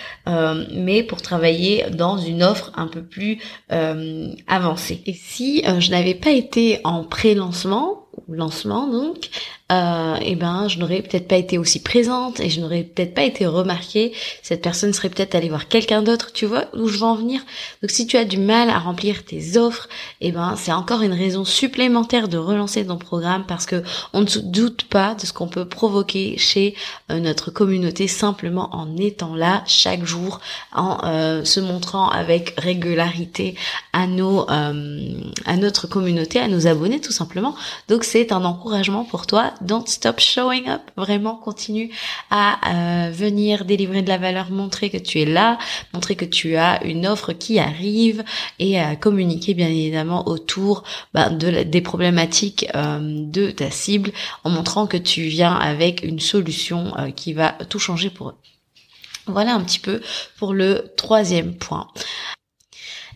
mais 0.75 1.03
pour 1.03 1.23
travailler 1.23 1.87
dans 1.91 2.19
une 2.19 2.43
offre 2.43 2.71
un 2.77 2.87
peu 2.87 3.03
plus 3.03 3.39
avancée. 4.47 5.03
Et 5.07 5.15
si 5.15 5.63
je 5.79 5.91
n'avais 5.91 6.15
pas 6.15 6.31
été 6.31 6.81
en 6.85 7.05
pré-lancement, 7.05 8.09
lancement 8.29 8.87
donc, 8.87 9.31
euh, 9.71 10.17
eh 10.23 10.35
ben 10.35 10.67
je 10.69 10.79
n'aurais 10.79 11.03
peut-être 11.03 11.29
pas 11.29 11.37
été 11.37 11.59
aussi 11.59 11.83
présente 11.83 12.41
et 12.41 12.49
je 12.49 12.61
n'aurais 12.61 12.85
peut-être 12.85 13.15
pas 13.15 13.25
été 13.25 13.47
remarquée. 13.47 14.13
Cette 14.43 14.63
personne 14.63 14.93
serait 14.93 15.11
peut-être 15.11 15.35
allée 15.35 15.51
voir 15.51 15.69
quelqu'un 15.69 16.03
d'autre. 16.03 16.33
Tu 16.33 16.47
vois 16.47 16.65
où 16.75 16.89
je 16.89 16.99
veux 16.99 17.05
en 17.05 17.15
venir? 17.15 17.43
Donc 17.83 17.91
si 17.91 18.07
tu 18.07 18.17
as 18.17 18.25
du 18.25 18.39
mal 18.39 18.71
à 18.71 18.79
remplir 18.79 19.25
tes 19.25 19.59
offres, 19.59 19.89
eh 20.21 20.33
ben 20.33 20.55
c'est 20.57 20.73
encore 20.73 21.03
une 21.03 21.13
raison 21.13 21.45
supplémentaire 21.45 22.29
de 22.29 22.39
relancer 22.39 22.87
ton 22.87 22.97
programme 22.97 23.45
parce 23.47 23.67
que 23.67 23.83
on 24.13 24.23
ne 24.23 24.27
se 24.27 24.39
doute 24.39 24.85
pas 24.85 25.15
de 25.15 25.27
ce 25.27 25.33
qu'on 25.33 25.49
peut 25.49 25.69
provoquer 25.69 26.39
chez 26.39 26.75
euh, 27.11 27.21
notre 27.21 27.51
communauté 27.51 28.09
simplement 28.09 28.75
en 28.75 28.97
étant 28.97 29.35
là 29.35 29.63
chaque 29.67 30.05
jour, 30.05 30.18
en 30.73 30.99
euh, 31.05 31.45
se 31.45 31.61
montrant 31.61 32.09
avec 32.09 32.55
régularité 32.59 33.55
à 33.93 34.07
nos 34.07 34.49
euh, 34.51 35.21
à 35.47 35.57
notre 35.57 35.87
communauté, 35.87 36.39
à 36.39 36.49
nos 36.49 36.67
abonnés 36.67 37.01
tout 37.01 37.13
simplement. 37.13 37.55
Donc 37.89 38.05
c'est 38.05 38.33
un 38.33 38.45
encouragement 38.45 39.05
pour 39.05 39.27
toi 39.27 39.53
don't 39.61 39.87
stop 39.87 40.21
showing 40.21 40.69
up. 40.69 40.83
Vraiment, 40.97 41.37
continue 41.37 41.91
à 42.31 42.59
euh, 42.67 43.11
venir 43.11 43.65
délivrer 43.65 44.03
de 44.03 44.09
la 44.09 44.19
valeur, 44.19 44.51
montrer 44.51 44.91
que 44.91 44.99
tu 44.99 45.21
es 45.21 45.25
là, 45.25 45.59
montrer 45.95 46.17
que 46.17 46.25
tu 46.25 46.57
as 46.57 46.85
une 46.85 47.07
offre 47.07 47.33
qui 47.33 47.59
arrive 47.59 48.25
et 48.59 48.79
à 48.81 48.97
communiquer 48.97 49.55
bien 49.55 49.69
évidemment 49.69 50.29
autour 50.29 50.85
de 51.15 51.63
des 51.63 51.81
problématiques 51.81 52.67
de 52.75 53.51
ta 53.51 53.71
cible 53.71 54.13
en 54.45 54.51
montrant 54.51 54.87
que 54.87 54.97
tu 54.97 55.23
viens 55.23 55.55
avec 55.55 56.03
une 56.03 56.21
solution 56.21 56.93
qui 57.17 57.33
va 57.33 57.53
tout 57.69 57.79
changer 57.79 58.11
pour 58.11 58.31
eux. 58.31 58.35
Voilà 59.29 59.55
un 59.55 59.61
petit 59.61 59.79
peu 59.79 60.01
pour 60.39 60.55
le 60.55 60.93
troisième 60.97 61.55
point. 61.55 61.89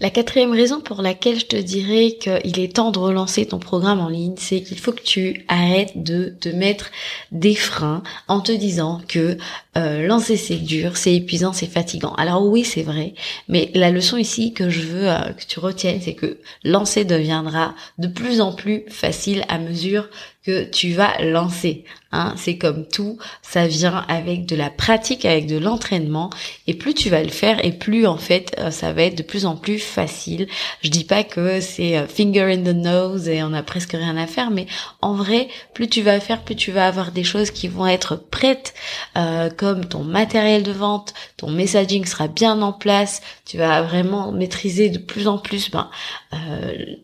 La 0.03 0.11
quatrième 0.11 0.51
raison 0.51 0.81
pour 0.81 1.01
laquelle 1.01 1.39
je 1.39 1.47
te 1.47 1.57
dirais 1.57 2.17
qu'il 2.19 2.59
est 2.59 2.75
temps 2.75 2.91
de 2.91 2.99
relancer 2.99 3.47
ton 3.47 3.61
programme 3.61 4.01
en 4.01 4.09
ligne, 4.09 4.35
c'est 4.37 4.61
qu'il 4.61 4.81
faut 4.81 4.91
que 4.91 5.03
tu 5.03 5.45
arrêtes 5.47 6.03
de 6.03 6.35
te 6.41 6.49
mettre 6.49 6.91
des 7.31 7.55
freins 7.55 8.03
en 8.27 8.41
te 8.41 8.51
disant 8.51 9.01
que 9.07 9.37
euh, 9.77 10.05
lancer 10.07 10.37
c'est 10.37 10.57
dur, 10.57 10.97
c'est 10.97 11.15
épuisant, 11.15 11.53
c'est 11.53 11.67
fatigant. 11.67 12.15
Alors 12.15 12.45
oui, 12.45 12.65
c'est 12.65 12.83
vrai, 12.83 13.15
mais 13.47 13.71
la 13.75 13.93
leçon 13.93 14.17
ici 14.17 14.53
que 14.53 14.71
je 14.71 14.81
veux 14.81 15.09
euh, 15.09 15.33
que 15.35 15.45
tu 15.47 15.61
retiennes, 15.61 16.01
c'est 16.03 16.15
que 16.15 16.41
lancer 16.65 17.05
deviendra 17.05 17.75
de 17.99 18.09
plus 18.09 18.41
en 18.41 18.53
plus 18.53 18.83
facile 18.89 19.45
à 19.49 19.59
mesure 19.59 20.09
que 20.45 20.65
tu 20.65 20.93
vas 20.93 21.17
lancer. 21.23 21.85
Hein. 22.11 22.35
C'est 22.37 22.59
comme 22.59 22.87
tout, 22.87 23.19
ça 23.43 23.67
vient 23.69 24.05
avec 24.09 24.45
de 24.45 24.57
la 24.57 24.71
pratique, 24.71 25.25
avec 25.25 25.47
de 25.47 25.57
l'entraînement, 25.57 26.31
et 26.67 26.75
plus 26.75 26.95
tu 26.95 27.11
vas 27.11 27.23
le 27.23 27.29
faire, 27.29 27.65
et 27.65 27.73
plus 27.73 28.07
en 28.07 28.17
fait 28.17 28.55
euh, 28.59 28.71
ça 28.71 28.93
va 28.93 29.03
être 29.05 29.17
de 29.17 29.23
plus 29.23 29.47
en 29.47 29.57
plus 29.57 29.79
facile. 29.79 30.49
Je 30.83 30.91
dis 30.91 31.05
pas 31.05 31.23
que 31.23 31.61
c'est 31.61 31.97
euh, 31.97 32.09
finger 32.09 32.53
in 32.53 32.63
the 32.63 32.75
nose 32.75 33.29
et 33.29 33.43
on 33.43 33.53
a 33.53 33.63
presque 33.63 33.93
rien 33.93 34.17
à 34.17 34.27
faire, 34.27 34.51
mais 34.51 34.67
en 35.01 35.15
vrai, 35.15 35.49
plus 35.75 35.89
tu 35.89 36.03
vas 36.03 36.19
faire, 36.19 36.43
plus 36.43 36.57
tu 36.57 36.73
vas 36.73 36.89
avoir 36.89 37.13
des 37.13 37.25
choses 37.25 37.53
qui 37.53 37.69
vont 37.69 37.87
être 37.87 38.17
prêtes, 38.17 38.75
euh, 39.17 39.49
comme 39.49 39.85
ton 39.85 40.03
matériel 40.03 40.65
de 40.65 40.73
vente, 40.73 41.15
ton 41.37 41.51
messaging 41.51 42.05
sera 42.05 42.27
bien 42.27 42.61
en 42.63 42.73
place, 42.73 43.23
tu 43.45 43.59
vas 43.59 43.83
vraiment 43.83 44.33
maîtriser 44.33 44.89
de 44.89 44.99
plus 44.99 45.29
en 45.29 45.39
plus 45.39 45.71
ben, 45.71 45.89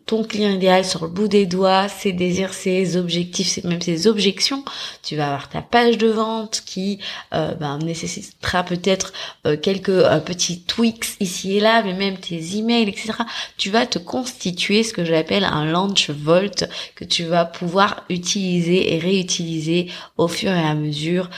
ton 0.05 0.23
client 0.23 0.49
idéal 0.49 0.83
sur 0.83 1.03
le 1.03 1.11
bout 1.11 1.27
des 1.27 1.45
doigts, 1.45 1.87
ses 1.87 2.11
désirs, 2.11 2.53
ses 2.53 2.97
objectifs 2.97 3.28
même 3.63 3.81
ses 3.81 4.07
objections. 4.07 4.63
Tu 5.03 5.15
vas 5.15 5.27
avoir 5.27 5.49
ta 5.49 5.61
page 5.61 5.97
de 5.97 6.07
vente 6.07 6.61
qui 6.65 6.99
euh, 7.33 7.53
ben, 7.55 7.77
nécessitera 7.79 8.63
peut-être 8.63 9.13
euh, 9.45 9.57
quelques 9.57 9.89
euh, 9.89 10.19
petits 10.19 10.61
tweaks 10.61 11.17
ici 11.19 11.57
et 11.57 11.59
là, 11.59 11.83
mais 11.83 11.93
même 11.93 12.17
tes 12.17 12.57
emails, 12.57 12.89
etc. 12.89 13.13
Tu 13.57 13.69
vas 13.69 13.85
te 13.85 13.99
constituer 13.99 14.83
ce 14.83 14.93
que 14.93 15.05
j'appelle 15.05 15.43
un 15.43 15.65
launch 15.65 16.09
vault 16.09 16.65
que 16.95 17.05
tu 17.05 17.23
vas 17.23 17.45
pouvoir 17.45 18.03
utiliser 18.09 18.93
et 18.93 18.99
réutiliser 18.99 19.87
au 20.17 20.27
fur 20.27 20.51
et 20.51 20.65
à 20.65 20.75
mesure, 20.75 21.29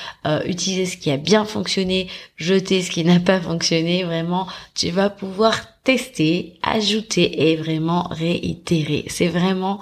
utiliser 0.46 0.86
ce 0.86 0.98
qui 0.98 1.12
a 1.12 1.18
bien 1.18 1.46
fonctionné, 1.46 2.08
jeter 2.42 2.82
ce 2.82 2.92
qui 2.92 3.04
n'a 3.04 3.20
pas 3.20 3.40
fonctionné. 3.40 4.04
Vraiment, 4.04 4.48
tu 4.76 4.90
vas 4.90 5.10
pouvoir 5.10 5.56
tester, 5.84 6.60
ajouter 6.62 7.50
et 7.50 7.56
vraiment 7.56 8.08
réitérer. 8.12 9.06
C'est 9.08 9.28
vraiment 9.28 9.80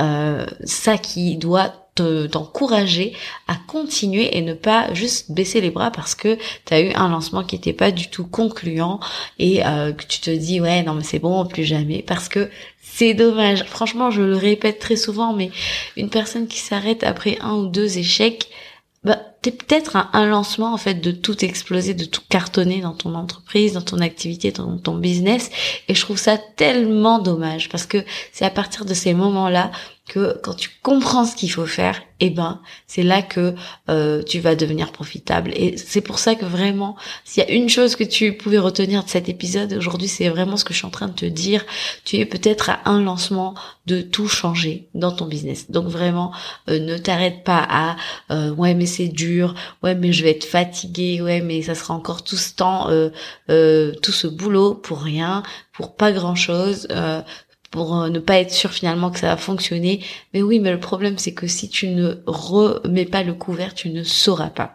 euh, 0.00 0.46
ça 0.64 0.98
qui 0.98 1.36
doit 1.36 1.72
t'encourager 1.94 3.12
à 3.48 3.56
continuer 3.66 4.38
et 4.38 4.40
ne 4.40 4.54
pas 4.54 4.94
juste 4.94 5.30
baisser 5.30 5.60
les 5.60 5.70
bras 5.70 5.90
parce 5.90 6.14
que 6.14 6.38
tu 6.64 6.72
as 6.72 6.80
eu 6.80 6.92
un 6.94 7.10
lancement 7.10 7.44
qui 7.44 7.56
n'était 7.56 7.74
pas 7.74 7.90
du 7.90 8.08
tout 8.08 8.26
concluant 8.26 8.98
et 9.38 9.64
euh, 9.66 9.92
que 9.92 10.06
tu 10.06 10.20
te 10.20 10.30
dis 10.30 10.58
ouais 10.62 10.82
non 10.82 10.94
mais 10.94 11.02
c'est 11.02 11.18
bon 11.18 11.44
plus 11.44 11.64
jamais 11.64 12.02
parce 12.02 12.30
que 12.30 12.48
c'est 12.80 13.12
dommage 13.12 13.64
franchement 13.64 14.10
je 14.10 14.22
le 14.22 14.36
répète 14.36 14.78
très 14.78 14.96
souvent 14.96 15.34
mais 15.34 15.50
une 15.98 16.08
personne 16.08 16.46
qui 16.46 16.60
s'arrête 16.60 17.04
après 17.04 17.36
un 17.42 17.56
ou 17.56 17.66
deux 17.66 17.98
échecs 17.98 18.48
t'es 19.42 19.50
peut-être 19.50 19.96
un, 20.12 20.26
lancement 20.26 20.72
en 20.72 20.76
fait 20.76 20.94
de 20.94 21.10
tout 21.10 21.44
exploser, 21.44 21.94
de 21.94 22.04
tout 22.04 22.22
cartonner 22.28 22.80
dans 22.80 22.94
ton 22.94 23.14
entreprise, 23.14 23.72
dans 23.72 23.82
ton 23.82 23.98
activité, 23.98 24.52
dans 24.52 24.78
ton 24.78 24.96
business. 24.96 25.50
Et 25.88 25.94
je 25.94 26.00
trouve 26.00 26.16
ça 26.16 26.38
tellement 26.38 27.18
dommage 27.18 27.68
parce 27.68 27.84
que 27.84 28.04
c'est 28.32 28.44
à 28.44 28.50
partir 28.50 28.84
de 28.84 28.94
ces 28.94 29.14
moments-là 29.14 29.72
que 30.12 30.38
quand 30.42 30.52
tu 30.52 30.68
comprends 30.82 31.24
ce 31.24 31.34
qu'il 31.34 31.50
faut 31.50 31.64
faire, 31.64 32.02
eh 32.20 32.28
ben 32.28 32.60
c'est 32.86 33.02
là 33.02 33.22
que 33.22 33.54
euh, 33.88 34.22
tu 34.22 34.40
vas 34.40 34.54
devenir 34.54 34.92
profitable. 34.92 35.52
Et 35.56 35.78
c'est 35.78 36.02
pour 36.02 36.18
ça 36.18 36.34
que 36.34 36.44
vraiment, 36.44 36.96
s'il 37.24 37.42
y 37.42 37.46
a 37.46 37.50
une 37.50 37.70
chose 37.70 37.96
que 37.96 38.04
tu 38.04 38.34
pouvais 38.34 38.58
retenir 38.58 39.04
de 39.04 39.08
cet 39.08 39.30
épisode 39.30 39.72
aujourd'hui, 39.72 40.08
c'est 40.08 40.28
vraiment 40.28 40.58
ce 40.58 40.66
que 40.66 40.74
je 40.74 40.78
suis 40.80 40.86
en 40.86 40.90
train 40.90 41.08
de 41.08 41.14
te 41.14 41.24
dire. 41.24 41.64
Tu 42.04 42.16
es 42.16 42.26
peut-être 42.26 42.68
à 42.68 42.80
un 42.84 43.00
lancement 43.00 43.54
de 43.86 44.02
tout 44.02 44.28
changer 44.28 44.86
dans 44.94 45.12
ton 45.12 45.24
business. 45.24 45.70
Donc 45.70 45.86
vraiment, 45.86 46.30
euh, 46.68 46.78
ne 46.78 46.98
t'arrête 46.98 47.42
pas 47.42 47.66
à 47.66 47.96
euh, 48.30 48.50
ouais 48.50 48.74
mais 48.74 48.86
c'est 48.86 49.08
dur, 49.08 49.54
ouais 49.82 49.94
mais 49.94 50.12
je 50.12 50.24
vais 50.24 50.32
être 50.32 50.44
fatigué, 50.44 51.22
ouais 51.22 51.40
mais 51.40 51.62
ça 51.62 51.74
sera 51.74 51.94
encore 51.94 52.22
tout 52.22 52.36
ce 52.36 52.54
temps, 52.54 52.88
tout 53.48 54.12
ce 54.12 54.26
boulot 54.26 54.74
pour 54.74 55.00
rien, 55.00 55.42
pour 55.72 55.96
pas 55.96 56.12
grand 56.12 56.34
chose 56.34 56.86
pour 57.72 57.96
euh, 57.96 58.08
ne 58.10 58.20
pas 58.20 58.38
être 58.38 58.52
sûr 58.52 58.70
finalement 58.70 59.10
que 59.10 59.18
ça 59.18 59.28
va 59.28 59.36
fonctionner. 59.36 60.04
Mais 60.32 60.42
oui, 60.42 60.60
mais 60.60 60.70
le 60.70 60.78
problème 60.78 61.18
c'est 61.18 61.32
que 61.32 61.48
si 61.48 61.68
tu 61.68 61.88
ne 61.88 62.22
remets 62.26 63.06
pas 63.06 63.24
le 63.24 63.34
couvert, 63.34 63.74
tu 63.74 63.88
ne 63.88 64.04
sauras 64.04 64.50
pas. 64.50 64.74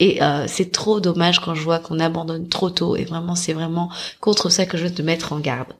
Et 0.00 0.20
euh, 0.22 0.46
c'est 0.48 0.72
trop 0.72 0.98
dommage 0.98 1.38
quand 1.38 1.54
je 1.54 1.62
vois 1.62 1.78
qu'on 1.78 2.00
abandonne 2.00 2.48
trop 2.48 2.70
tôt. 2.70 2.96
Et 2.96 3.04
vraiment, 3.04 3.36
c'est 3.36 3.52
vraiment 3.52 3.90
contre 4.20 4.48
ça 4.48 4.66
que 4.66 4.76
je 4.76 4.84
veux 4.84 4.94
te 4.94 5.02
mettre 5.02 5.32
en 5.32 5.38
garde. 5.38 5.74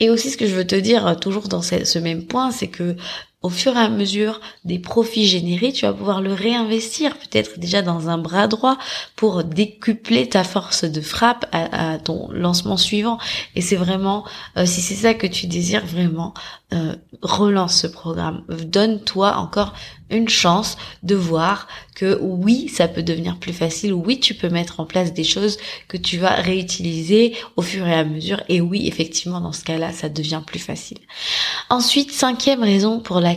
Et 0.00 0.10
aussi 0.10 0.30
ce 0.30 0.36
que 0.36 0.46
je 0.46 0.54
veux 0.54 0.66
te 0.66 0.74
dire 0.74 1.06
euh, 1.06 1.14
toujours 1.14 1.48
dans 1.48 1.62
ce 1.62 1.98
même 2.00 2.26
point, 2.26 2.50
c'est 2.50 2.68
que 2.68 2.96
au 3.44 3.50
fur 3.50 3.76
et 3.76 3.80
à 3.80 3.90
mesure 3.90 4.40
des 4.64 4.78
profits 4.78 5.26
générés, 5.26 5.70
tu 5.70 5.84
vas 5.84 5.92
pouvoir 5.92 6.22
le 6.22 6.32
réinvestir 6.32 7.14
peut-être 7.18 7.58
déjà 7.58 7.82
dans 7.82 8.08
un 8.08 8.16
bras 8.16 8.48
droit 8.48 8.78
pour 9.16 9.44
décupler 9.44 10.26
ta 10.26 10.44
force 10.44 10.84
de 10.84 11.02
frappe 11.02 11.44
à, 11.52 11.98
ton 11.98 12.30
lancement 12.32 12.78
suivant. 12.78 13.18
Et 13.54 13.60
c'est 13.60 13.76
vraiment, 13.76 14.24
euh, 14.56 14.64
si 14.64 14.80
c'est 14.80 14.94
ça 14.94 15.12
que 15.12 15.26
tu 15.26 15.46
désires 15.46 15.84
vraiment, 15.84 16.32
euh, 16.72 16.96
relance 17.20 17.82
ce 17.82 17.86
programme. 17.86 18.42
Donne-toi 18.48 19.36
encore 19.36 19.74
une 20.10 20.28
chance 20.28 20.76
de 21.02 21.14
voir 21.14 21.68
que 21.94 22.18
oui, 22.20 22.68
ça 22.68 22.88
peut 22.88 23.02
devenir 23.02 23.36
plus 23.38 23.52
facile. 23.52 23.92
Oui, 23.92 24.18
tu 24.18 24.34
peux 24.34 24.48
mettre 24.48 24.80
en 24.80 24.84
place 24.84 25.12
des 25.12 25.24
choses 25.24 25.58
que 25.88 25.96
tu 25.96 26.18
vas 26.18 26.30
réutiliser 26.30 27.36
au 27.56 27.62
fur 27.62 27.86
et 27.86 27.94
à 27.94 28.04
mesure. 28.04 28.42
Et 28.48 28.60
oui, 28.60 28.86
effectivement, 28.88 29.40
dans 29.40 29.52
ce 29.52 29.64
cas-là, 29.64 29.92
ça 29.92 30.08
devient 30.08 30.42
plus 30.44 30.58
facile. 30.58 30.98
Ensuite, 31.70 32.10
cinquième 32.12 32.62
raison 32.62 33.00
pour 33.00 33.20
laquelle 33.20 33.33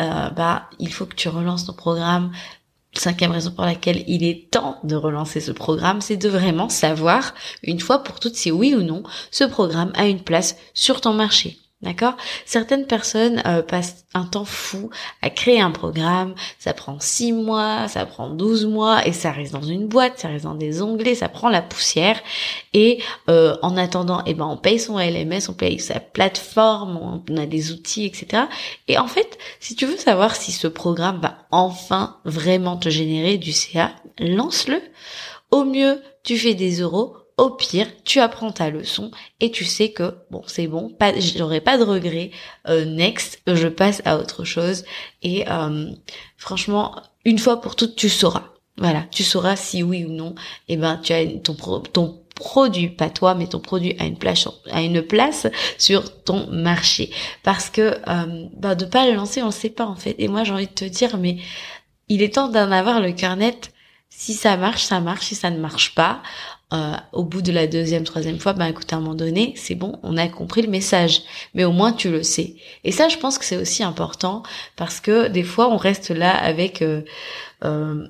euh, 0.00 0.30
bah 0.30 0.68
il 0.78 0.92
faut 0.92 1.06
que 1.06 1.14
tu 1.14 1.28
relances 1.28 1.66
ton 1.66 1.72
programme. 1.72 2.32
Cinquième 2.94 3.32
raison 3.32 3.50
pour 3.50 3.64
laquelle 3.64 4.02
il 4.08 4.24
est 4.24 4.50
temps 4.50 4.78
de 4.82 4.96
relancer 4.96 5.40
ce 5.40 5.52
programme, 5.52 6.00
c'est 6.00 6.16
de 6.16 6.28
vraiment 6.28 6.68
savoir, 6.68 7.34
une 7.62 7.80
fois 7.80 8.02
pour 8.02 8.18
toutes, 8.18 8.34
si 8.34 8.50
oui 8.50 8.74
ou 8.74 8.82
non, 8.82 9.02
ce 9.30 9.44
programme 9.44 9.92
a 9.94 10.06
une 10.06 10.22
place 10.22 10.56
sur 10.74 11.00
ton 11.00 11.12
marché 11.12 11.58
D'accord? 11.80 12.16
Certaines 12.44 12.86
personnes 12.86 13.40
euh, 13.46 13.62
passent 13.62 14.04
un 14.12 14.24
temps 14.24 14.44
fou 14.44 14.90
à 15.22 15.30
créer 15.30 15.60
un 15.60 15.70
programme, 15.70 16.34
ça 16.58 16.74
prend 16.74 16.98
6 16.98 17.32
mois, 17.32 17.86
ça 17.86 18.04
prend 18.04 18.30
12 18.30 18.66
mois, 18.66 19.06
et 19.06 19.12
ça 19.12 19.30
reste 19.30 19.52
dans 19.52 19.62
une 19.62 19.86
boîte, 19.86 20.18
ça 20.18 20.26
reste 20.26 20.42
dans 20.42 20.56
des 20.56 20.82
onglets, 20.82 21.14
ça 21.14 21.28
prend 21.28 21.48
la 21.48 21.62
poussière, 21.62 22.20
et 22.74 23.00
euh, 23.30 23.56
en 23.62 23.76
attendant, 23.76 24.24
eh 24.26 24.34
ben, 24.34 24.46
on 24.46 24.56
paye 24.56 24.80
son 24.80 24.98
LMS, 24.98 25.48
on 25.48 25.52
paye 25.52 25.78
sa 25.78 26.00
plateforme, 26.00 27.22
on 27.28 27.36
a 27.36 27.46
des 27.46 27.70
outils, 27.70 28.06
etc. 28.06 28.46
Et 28.88 28.98
en 28.98 29.06
fait, 29.06 29.38
si 29.60 29.76
tu 29.76 29.86
veux 29.86 29.96
savoir 29.96 30.34
si 30.34 30.50
ce 30.50 30.66
programme 30.66 31.20
va 31.20 31.46
enfin 31.52 32.16
vraiment 32.24 32.76
te 32.76 32.88
générer 32.88 33.38
du 33.38 33.52
CA, 33.52 33.92
lance-le. 34.18 34.82
Au 35.52 35.62
mieux, 35.62 36.02
tu 36.24 36.36
fais 36.36 36.54
des 36.54 36.80
euros, 36.80 37.16
au 37.38 37.50
pire, 37.50 37.86
tu 38.04 38.20
apprends 38.20 38.52
ta 38.52 38.68
leçon 38.68 39.10
et 39.40 39.50
tu 39.50 39.64
sais 39.64 39.92
que 39.92 40.16
bon, 40.30 40.42
c'est 40.46 40.66
bon, 40.66 40.90
pas, 40.90 41.18
j'aurai 41.18 41.60
pas 41.60 41.78
de 41.78 41.84
regrets. 41.84 42.32
Euh, 42.68 42.84
next, 42.84 43.40
je 43.46 43.68
passe 43.68 44.02
à 44.04 44.18
autre 44.18 44.44
chose 44.44 44.84
et 45.22 45.48
euh, 45.48 45.90
franchement, 46.36 46.96
une 47.24 47.38
fois 47.38 47.60
pour 47.60 47.76
toutes, 47.76 47.96
tu 47.96 48.08
sauras. 48.08 48.44
Voilà, 48.76 49.04
tu 49.10 49.24
sauras 49.24 49.56
si 49.56 49.82
oui 49.82 50.04
ou 50.04 50.10
non. 50.10 50.34
Et 50.68 50.74
eh 50.74 50.76
ben, 50.76 51.00
tu 51.02 51.12
as 51.12 51.24
ton 51.26 51.54
produit, 52.38 52.88
pas 52.88 53.10
toi, 53.10 53.34
mais 53.34 53.46
ton 53.46 53.60
produit 53.60 53.96
a 53.98 54.06
une 54.06 54.16
place, 54.16 55.46
sur 55.76 56.22
ton 56.24 56.46
marché. 56.50 57.10
Parce 57.42 57.70
que 57.70 57.98
euh, 58.08 58.46
bah, 58.56 58.74
de 58.74 58.84
pas 58.84 59.06
le 59.06 59.14
lancer, 59.14 59.42
on 59.42 59.46
le 59.46 59.52
sait 59.52 59.70
pas 59.70 59.86
en 59.86 59.96
fait. 59.96 60.14
Et 60.18 60.28
moi, 60.28 60.44
j'ai 60.44 60.52
envie 60.52 60.66
de 60.66 60.72
te 60.72 60.84
dire, 60.84 61.18
mais 61.18 61.38
il 62.08 62.22
est 62.22 62.34
temps 62.34 62.48
d'en 62.48 62.70
avoir 62.70 63.00
le 63.00 63.12
cœur 63.12 63.36
net. 63.36 63.72
Si 64.08 64.34
ça 64.34 64.56
marche, 64.56 64.82
ça 64.82 65.00
marche. 65.00 65.26
Si 65.26 65.34
ça 65.34 65.50
ne 65.50 65.58
marche 65.58 65.94
pas, 65.94 66.22
euh, 66.74 66.96
au 67.12 67.24
bout 67.24 67.40
de 67.40 67.50
la 67.50 67.66
deuxième, 67.66 68.04
troisième 68.04 68.38
fois, 68.38 68.52
ben 68.52 68.66
écoute, 68.66 68.92
à 68.92 68.96
un 68.96 69.00
moment 69.00 69.14
donné, 69.14 69.54
c'est 69.56 69.74
bon, 69.74 69.98
on 70.02 70.18
a 70.18 70.28
compris 70.28 70.60
le 70.60 70.68
message, 70.68 71.22
mais 71.54 71.64
au 71.64 71.72
moins 71.72 71.92
tu 71.92 72.10
le 72.10 72.22
sais. 72.22 72.56
Et 72.84 72.92
ça, 72.92 73.08
je 73.08 73.16
pense 73.16 73.38
que 73.38 73.46
c'est 73.46 73.56
aussi 73.56 73.82
important 73.82 74.42
parce 74.76 75.00
que 75.00 75.28
des 75.28 75.44
fois, 75.44 75.70
on 75.72 75.78
reste 75.78 76.10
là 76.10 76.36
avec 76.36 76.82
euh, 76.82 77.02
euh 77.64 78.06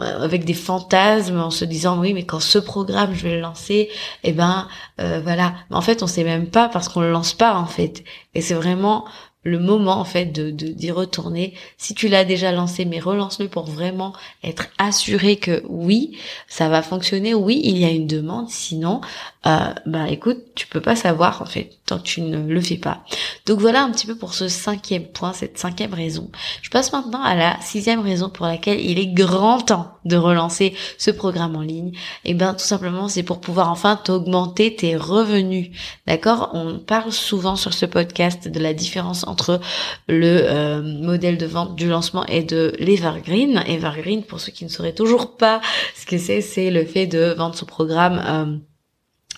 avec 0.00 0.46
des 0.46 0.54
fantasmes 0.54 1.38
en 1.38 1.50
se 1.50 1.66
disant 1.66 2.00
oui, 2.00 2.14
mais 2.14 2.24
quand 2.24 2.40
ce 2.40 2.58
programme 2.58 3.14
je 3.14 3.24
vais 3.24 3.34
le 3.34 3.40
lancer, 3.40 3.90
eh 4.24 4.32
ben 4.32 4.66
euh, 4.98 5.20
voilà. 5.22 5.54
Mais 5.68 5.76
en 5.76 5.82
fait, 5.82 6.02
on 6.02 6.06
sait 6.06 6.24
même 6.24 6.46
pas 6.46 6.70
parce 6.70 6.88
qu'on 6.88 7.02
le 7.02 7.10
lance 7.12 7.34
pas 7.34 7.54
en 7.54 7.66
fait. 7.66 8.02
Et 8.34 8.40
c'est 8.40 8.54
vraiment 8.54 9.04
le 9.42 9.58
moment 9.58 9.98
en 9.98 10.04
fait 10.04 10.26
de 10.26 10.50
d'y 10.50 10.90
retourner. 10.90 11.54
Si 11.78 11.94
tu 11.94 12.08
l'as 12.08 12.24
déjà 12.24 12.52
lancé, 12.52 12.84
mais 12.84 13.00
relance-le 13.00 13.48
pour 13.48 13.64
vraiment 13.64 14.12
être 14.44 14.66
assuré 14.78 15.36
que 15.36 15.62
oui, 15.68 16.18
ça 16.48 16.68
va 16.68 16.82
fonctionner. 16.82 17.34
Oui, 17.34 17.60
il 17.64 17.78
y 17.78 17.84
a 17.84 17.90
une 17.90 18.06
demande. 18.06 18.50
Sinon, 18.50 19.00
euh, 19.46 19.72
bah 19.86 20.08
écoute, 20.10 20.38
tu 20.54 20.66
peux 20.66 20.82
pas 20.82 20.96
savoir 20.96 21.40
en 21.40 21.46
fait 21.46 21.70
tant 21.86 21.98
que 21.98 22.02
tu 22.02 22.20
ne 22.20 22.46
le 22.46 22.60
fais 22.60 22.76
pas. 22.76 23.02
Donc 23.46 23.58
voilà 23.58 23.82
un 23.82 23.90
petit 23.90 24.06
peu 24.06 24.14
pour 24.14 24.34
ce 24.34 24.48
cinquième 24.48 25.06
point, 25.06 25.32
cette 25.32 25.56
cinquième 25.56 25.94
raison. 25.94 26.30
Je 26.60 26.68
passe 26.68 26.92
maintenant 26.92 27.22
à 27.22 27.34
la 27.34 27.58
sixième 27.62 28.00
raison 28.00 28.28
pour 28.28 28.44
laquelle 28.44 28.78
il 28.78 28.98
est 28.98 29.06
grand 29.06 29.60
temps 29.60 29.92
de 30.04 30.16
relancer 30.16 30.74
ce 30.98 31.10
programme 31.10 31.56
en 31.56 31.62
ligne. 31.62 31.92
Et 32.24 32.32
eh 32.32 32.34
ben 32.34 32.52
tout 32.52 32.66
simplement 32.66 33.08
c'est 33.08 33.22
pour 33.22 33.40
pouvoir 33.40 33.70
enfin 33.70 33.96
t'augmenter 33.96 34.76
tes 34.76 34.94
revenus. 34.94 35.70
D'accord? 36.06 36.50
On 36.52 36.78
parle 36.78 37.10
souvent 37.10 37.56
sur 37.56 37.72
ce 37.72 37.86
podcast 37.86 38.46
de 38.46 38.60
la 38.60 38.74
différence 38.74 39.26
entre 39.26 39.58
le 40.06 40.40
euh, 40.42 40.82
modèle 40.82 41.38
de 41.38 41.46
vente 41.46 41.76
du 41.76 41.88
lancement 41.88 42.26
et 42.26 42.42
de 42.42 42.74
l'Evergreen. 42.78 43.64
Evergreen, 43.66 44.22
pour 44.22 44.38
ceux 44.38 44.52
qui 44.52 44.64
ne 44.64 44.70
sauraient 44.70 44.94
toujours 44.94 45.38
pas 45.38 45.62
ce 45.96 46.04
que 46.04 46.18
c'est, 46.18 46.42
c'est 46.42 46.70
le 46.70 46.84
fait 46.84 47.06
de 47.06 47.34
vendre 47.36 47.54
ce 47.54 47.64
programme 47.64 48.22
euh, 48.22 48.69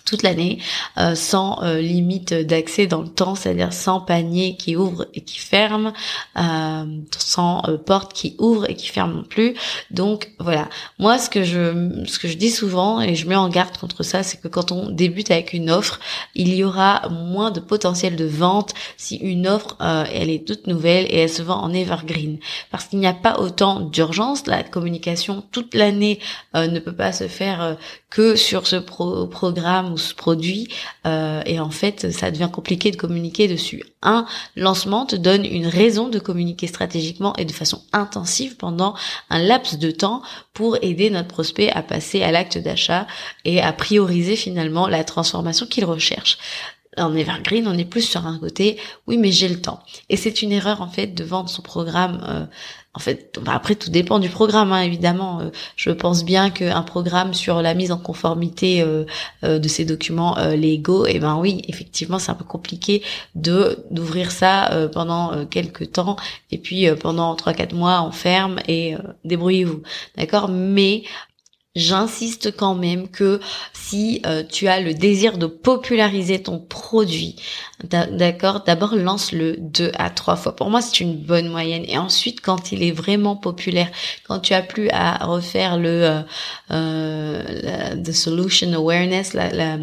toute 0.05 0.23
l'année 0.23 0.59
euh, 0.97 1.15
sans 1.15 1.63
euh, 1.63 1.79
limite 1.79 2.33
d'accès 2.33 2.87
dans 2.87 3.01
le 3.01 3.07
temps, 3.07 3.35
c'est-à-dire 3.35 3.71
sans 3.71 4.01
panier 4.01 4.57
qui 4.57 4.75
ouvre 4.75 5.07
et 5.13 5.21
qui 5.21 5.39
ferme, 5.39 5.93
euh, 6.37 6.85
sans 7.17 7.63
porte 7.85 8.13
qui 8.13 8.35
ouvre 8.39 8.69
et 8.69 8.75
qui 8.75 8.87
ferme 8.87 9.13
non 9.13 9.23
plus. 9.23 9.55
Donc 9.91 10.31
voilà, 10.39 10.67
moi 10.99 11.17
ce 11.17 11.29
que 11.29 11.43
je 11.43 12.03
ce 12.05 12.19
que 12.19 12.27
je 12.27 12.35
dis 12.35 12.51
souvent 12.51 12.99
et 13.01 13.15
je 13.15 13.27
mets 13.27 13.35
en 13.35 13.49
garde 13.49 13.77
contre 13.77 14.03
ça, 14.03 14.23
c'est 14.23 14.41
que 14.41 14.47
quand 14.47 14.71
on 14.71 14.89
débute 14.89 15.31
avec 15.31 15.53
une 15.53 15.69
offre, 15.71 15.99
il 16.35 16.53
y 16.53 16.63
aura 16.63 17.07
moins 17.09 17.51
de 17.51 17.59
potentiel 17.59 18.15
de 18.15 18.25
vente 18.25 18.73
si 18.97 19.15
une 19.17 19.47
offre 19.47 19.77
elle 19.79 20.29
est 20.29 20.45
toute 20.45 20.67
nouvelle 20.67 21.05
et 21.05 21.19
elle 21.19 21.29
se 21.29 21.41
vend 21.41 21.61
en 21.61 21.73
evergreen, 21.73 22.39
parce 22.71 22.85
qu'il 22.85 22.99
n'y 22.99 23.07
a 23.07 23.13
pas 23.13 23.39
autant 23.39 23.79
d'urgence. 23.79 24.47
La 24.47 24.63
communication 24.63 25.43
toute 25.51 25.73
l'année 25.73 26.19
ne 26.53 26.79
peut 26.79 26.95
pas 26.95 27.11
se 27.13 27.27
faire 27.27 27.77
que 28.13 28.35
sur 28.35 28.67
ce 28.67 28.75
programme 28.75 29.91
ou 29.91 29.97
ce 29.97 30.13
produit 30.13 30.67
euh, 31.07 31.41
et 31.47 31.59
en 31.59 31.71
fait 31.71 32.11
ça 32.11 32.29
devient 32.29 32.49
compliqué 32.53 32.91
de 32.91 32.95
communiquer 32.95 33.47
dessus. 33.47 33.83
Un 34.03 34.27
lancement 34.55 35.07
te 35.07 35.15
donne 35.15 35.43
une 35.43 35.65
raison 35.65 36.09
de 36.09 36.19
communiquer 36.19 36.67
stratégiquement 36.67 37.35
et 37.37 37.45
de 37.45 37.51
façon 37.51 37.81
intensive 37.91 38.55
pendant 38.55 38.93
un 39.31 39.39
laps 39.39 39.79
de 39.79 39.89
temps 39.89 40.21
pour 40.53 40.77
aider 40.83 41.09
notre 41.09 41.29
prospect 41.29 41.71
à 41.71 41.81
passer 41.81 42.21
à 42.21 42.31
l'acte 42.31 42.59
d'achat 42.59 43.07
et 43.45 43.59
à 43.61 43.73
prioriser 43.73 44.35
finalement 44.35 44.87
la 44.87 45.03
transformation 45.03 45.65
qu'il 45.65 45.85
recherche 45.85 46.37
en 46.95 47.15
Evergreen, 47.15 47.67
on 47.67 47.75
est 47.75 47.85
plus 47.85 48.03
sur 48.03 48.27
un 48.27 48.37
côté, 48.37 48.77
oui, 49.07 49.17
mais 49.17 49.31
j'ai 49.31 49.49
le 49.49 49.59
temps. 49.59 49.81
Et 50.09 50.15
c'est 50.15 50.43
une 50.43 50.51
erreur 50.51 50.81
en 50.83 50.87
fait 50.87 51.07
de 51.07 51.23
vendre 51.23 51.49
son 51.49 51.63
programme 51.63 52.23
euh, 52.29 52.45
en 52.95 52.99
fait, 52.99 53.39
bah, 53.41 53.53
après 53.55 53.75
tout 53.75 53.89
dépend 53.89 54.19
du 54.19 54.29
programme, 54.29 54.71
hein, 54.71 54.81
évidemment. 54.81 55.39
Euh, 55.41 55.49
je 55.75 55.89
pense 55.89 56.23
bien 56.23 56.51
qu'un 56.51 56.83
programme 56.83 57.33
sur 57.33 57.61
la 57.61 57.73
mise 57.73 57.91
en 57.91 57.97
conformité 57.97 58.81
euh, 58.81 59.05
euh, 59.43 59.57
de 59.57 59.67
ces 59.67 59.83
documents 59.83 60.35
légaux, 60.55 61.05
eh 61.07 61.19
ben 61.19 61.37
oui, 61.37 61.63
effectivement, 61.67 62.19
c'est 62.19 62.31
un 62.31 62.35
peu 62.35 62.43
compliqué 62.43 63.01
de 63.35 63.83
d'ouvrir 63.89 64.31
ça 64.31 64.69
pendant 64.93 65.45
quelques 65.47 65.91
temps, 65.93 66.17
et 66.51 66.57
puis 66.57 66.87
pendant 66.99 67.35
trois 67.35 67.53
quatre 67.53 67.73
mois 67.73 68.03
on 68.03 68.11
ferme 68.11 68.59
et 68.67 68.95
débrouillez-vous, 69.25 69.81
d'accord? 70.17 70.49
Mais 70.49 71.03
J'insiste 71.75 72.55
quand 72.55 72.75
même 72.75 73.09
que 73.09 73.39
si 73.73 74.21
tu 74.51 74.67
as 74.67 74.79
le 74.79 74.93
désir 74.93 75.37
de 75.37 75.47
populariser 75.47 76.41
ton 76.41 76.59
produit, 76.59 77.35
D'accord 77.83 78.63
D'abord, 78.65 78.95
lance-le 78.95 79.57
deux 79.59 79.91
à 79.95 80.09
trois 80.09 80.37
fois. 80.37 80.55
Pour 80.55 80.69
moi, 80.69 80.81
c'est 80.81 81.01
une 81.01 81.17
bonne 81.17 81.49
moyenne. 81.49 81.83
Et 81.85 81.97
ensuite, 81.97 82.39
quand 82.39 82.71
il 82.71 82.81
est 82.81 82.91
vraiment 82.91 83.35
populaire, 83.35 83.89
quand 84.25 84.39
tu 84.39 84.53
as 84.53 84.61
plus 84.61 84.89
à 84.91 85.25
refaire 85.25 85.77
le 85.77 85.89
euh, 85.89 86.21
euh 86.71 87.95
the 88.01 88.13
solution 88.13 88.71
awareness, 88.73 89.33
la, 89.33 89.49
la, 89.49 89.77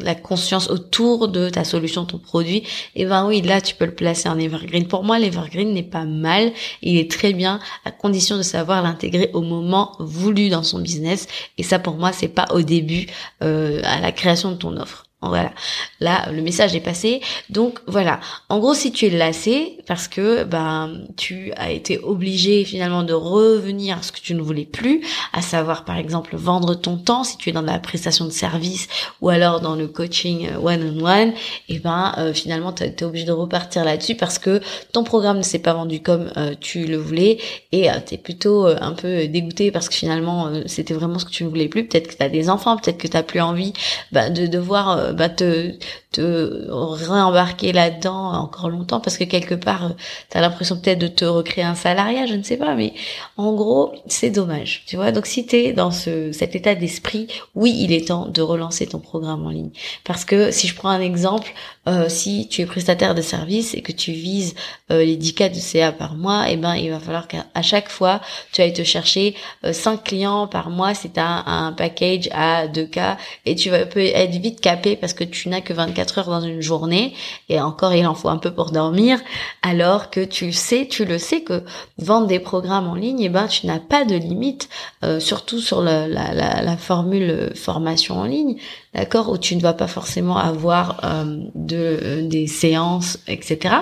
la, 0.00 0.14
conscience 0.16 0.68
autour 0.68 1.28
de 1.28 1.48
ta 1.48 1.62
solution, 1.62 2.04
ton 2.04 2.18
produit, 2.18 2.58
et 2.58 3.02
eh 3.02 3.04
ben 3.04 3.26
oui, 3.26 3.40
là, 3.40 3.60
tu 3.60 3.76
peux 3.76 3.86
le 3.86 3.94
placer 3.94 4.28
en 4.28 4.38
evergreen. 4.38 4.88
Pour 4.88 5.04
moi, 5.04 5.18
l'evergreen 5.20 5.72
n'est 5.72 5.84
pas 5.84 6.04
mal. 6.04 6.52
Il 6.82 6.96
est 6.98 7.10
très 7.10 7.32
bien 7.32 7.60
à 7.84 7.92
condition 7.92 8.36
de 8.36 8.42
savoir 8.42 8.82
l'intégrer 8.82 9.30
au 9.32 9.42
moment 9.42 9.92
voulu 10.00 10.48
dans 10.48 10.64
son 10.64 10.80
business. 10.80 11.28
Et 11.58 11.62
ça, 11.62 11.78
pour 11.78 11.94
moi, 11.94 12.12
c'est 12.12 12.28
pas 12.28 12.46
au 12.50 12.62
début, 12.62 13.06
euh, 13.42 13.80
à 13.84 14.00
la 14.00 14.12
création 14.12 14.52
de 14.52 14.56
ton 14.56 14.76
offre. 14.76 15.06
Voilà. 15.28 15.52
Là, 16.00 16.30
le 16.30 16.42
message 16.42 16.74
est 16.74 16.80
passé. 16.80 17.20
Donc 17.50 17.80
voilà. 17.86 18.20
En 18.48 18.58
gros, 18.58 18.74
si 18.74 18.92
tu 18.92 19.06
es 19.06 19.10
lassé 19.10 19.78
parce 19.86 20.08
que 20.08 20.44
ben 20.44 21.06
tu 21.16 21.52
as 21.56 21.70
été 21.70 21.98
obligé 21.98 22.64
finalement 22.64 23.02
de 23.02 23.12
revenir 23.12 23.98
à 23.98 24.02
ce 24.02 24.12
que 24.12 24.20
tu 24.20 24.34
ne 24.34 24.42
voulais 24.42 24.64
plus, 24.64 25.02
à 25.32 25.42
savoir 25.42 25.84
par 25.84 25.96
exemple 25.96 26.36
vendre 26.36 26.74
ton 26.74 26.96
temps 26.96 27.24
si 27.24 27.36
tu 27.36 27.50
es 27.50 27.52
dans 27.52 27.62
la 27.62 27.78
prestation 27.78 28.24
de 28.24 28.30
service 28.30 28.88
ou 29.20 29.28
alors 29.28 29.60
dans 29.60 29.76
le 29.76 29.86
coaching 29.86 30.48
one 30.62 30.96
on 30.96 31.04
one, 31.04 31.32
et 31.68 31.78
ben 31.78 32.14
euh, 32.18 32.32
finalement 32.32 32.72
tu 32.72 32.84
es 32.84 33.04
obligé 33.04 33.24
de 33.24 33.32
repartir 33.32 33.84
là-dessus 33.84 34.14
parce 34.14 34.38
que 34.38 34.60
ton 34.92 35.04
programme 35.04 35.38
ne 35.38 35.42
s'est 35.42 35.58
pas 35.58 35.74
vendu 35.74 36.00
comme 36.00 36.30
euh, 36.36 36.54
tu 36.60 36.86
le 36.86 36.96
voulais 36.96 37.38
et 37.72 37.90
euh, 37.90 37.94
tu 38.06 38.14
es 38.14 38.18
plutôt 38.18 38.66
un 38.66 38.92
peu 38.92 39.26
dégoûté 39.26 39.70
parce 39.70 39.88
que 39.88 39.94
finalement 39.94 40.50
c'était 40.66 40.94
vraiment 40.94 41.18
ce 41.18 41.24
que 41.24 41.30
tu 41.30 41.44
ne 41.44 41.48
voulais 41.48 41.68
plus. 41.68 41.86
Peut-être 41.86 42.08
que 42.08 42.16
tu 42.16 42.22
as 42.22 42.28
des 42.28 42.48
enfants, 42.50 42.76
peut-être 42.76 42.98
que 42.98 43.08
tu 43.08 43.22
plus 43.24 43.40
envie 43.40 43.72
ben, 44.12 44.32
de 44.32 44.46
devoir 44.46 45.13
bah, 45.14 45.28
te, 45.28 45.72
te 46.12 46.66
réembarquer 46.70 47.72
là-dedans 47.72 48.32
encore 48.34 48.68
longtemps 48.68 49.00
parce 49.00 49.16
que 49.16 49.24
quelque 49.24 49.54
part, 49.54 49.86
euh, 49.86 49.90
tu 50.30 50.38
as 50.38 50.40
l'impression 50.40 50.76
peut-être 50.78 50.98
de 50.98 51.08
te 51.08 51.24
recréer 51.24 51.64
un 51.64 51.74
salariat, 51.74 52.26
je 52.26 52.34
ne 52.34 52.42
sais 52.42 52.56
pas, 52.56 52.74
mais 52.74 52.92
en 53.36 53.52
gros, 53.52 53.92
c'est 54.06 54.30
dommage, 54.30 54.84
tu 54.86 54.96
vois. 54.96 55.12
Donc 55.12 55.26
si 55.26 55.46
tu 55.46 55.56
es 55.56 55.72
dans 55.72 55.90
ce, 55.90 56.32
cet 56.32 56.54
état 56.54 56.74
d'esprit, 56.74 57.28
oui, 57.54 57.74
il 57.78 57.92
est 57.92 58.08
temps 58.08 58.26
de 58.26 58.42
relancer 58.42 58.86
ton 58.86 58.98
programme 58.98 59.46
en 59.46 59.50
ligne. 59.50 59.70
Parce 60.04 60.24
que 60.24 60.50
si 60.50 60.68
je 60.68 60.74
prends 60.74 60.90
un 60.90 61.00
exemple, 61.00 61.52
euh, 61.88 62.08
si 62.08 62.48
tu 62.48 62.62
es 62.62 62.66
prestataire 62.66 63.14
de 63.14 63.22
service 63.22 63.74
et 63.74 63.82
que 63.82 63.92
tu 63.92 64.12
vises 64.12 64.54
euh, 64.90 65.04
les 65.04 65.16
10 65.16 65.34
cas 65.34 65.48
de 65.48 65.54
CA 65.54 65.92
par 65.92 66.14
mois, 66.14 66.46
eh 66.48 66.56
ben 66.56 66.74
il 66.74 66.90
va 66.90 66.98
falloir 66.98 67.28
qu'à 67.28 67.44
chaque 67.62 67.88
fois, 67.88 68.20
tu 68.52 68.60
ailles 68.60 68.72
te 68.72 68.84
chercher 68.84 69.34
5 69.70 70.02
clients 70.02 70.46
par 70.46 70.70
mois. 70.70 70.92
Tu 70.94 71.08
as 71.16 71.48
un, 71.48 71.72
package 71.72 72.28
à 72.32 72.68
2 72.68 72.86
cas 72.86 73.16
et 73.46 73.54
tu 73.54 73.70
vas 73.70 73.84
peut 73.86 74.00
être 74.00 74.36
vite 74.36 74.60
capé 74.60 74.96
parce 74.96 75.12
que 75.12 75.24
tu 75.24 75.48
n'as 75.48 75.60
que 75.60 75.72
24 75.72 76.18
heures 76.18 76.30
dans 76.30 76.40
une 76.40 76.60
journée. 76.60 77.14
Et 77.48 77.60
encore 77.60 77.94
il 77.94 78.06
en 78.06 78.14
faut 78.14 78.28
un 78.28 78.38
peu 78.38 78.52
pour 78.52 78.70
dormir. 78.70 79.18
Alors 79.62 80.10
que 80.10 80.24
tu 80.24 80.52
sais, 80.52 80.86
tu 80.90 81.04
le 81.04 81.18
sais 81.18 81.42
que 81.42 81.64
vendre 81.98 82.26
des 82.26 82.38
programmes 82.38 82.88
en 82.88 82.94
ligne, 82.94 83.20
eh 83.20 83.28
ben 83.28 83.46
tu 83.46 83.66
n'as 83.66 83.80
pas 83.80 84.04
de 84.04 84.14
limite, 84.14 84.68
euh, 85.04 85.20
surtout 85.20 85.60
sur 85.60 85.82
la, 85.82 86.08
la, 86.08 86.32
la, 86.34 86.76
formule 86.76 87.52
formation 87.54 88.18
en 88.18 88.24
ligne. 88.24 88.56
D'accord, 88.94 89.30
où 89.30 89.38
tu 89.38 89.56
ne 89.56 89.60
vas 89.60 89.72
pas 89.72 89.86
forcément 89.86 90.36
avoir 90.36 91.00
euh, 91.04 91.38
de 91.54 91.76
euh, 91.76 92.28
des 92.28 92.46
séances, 92.46 93.18
etc. 93.26 93.74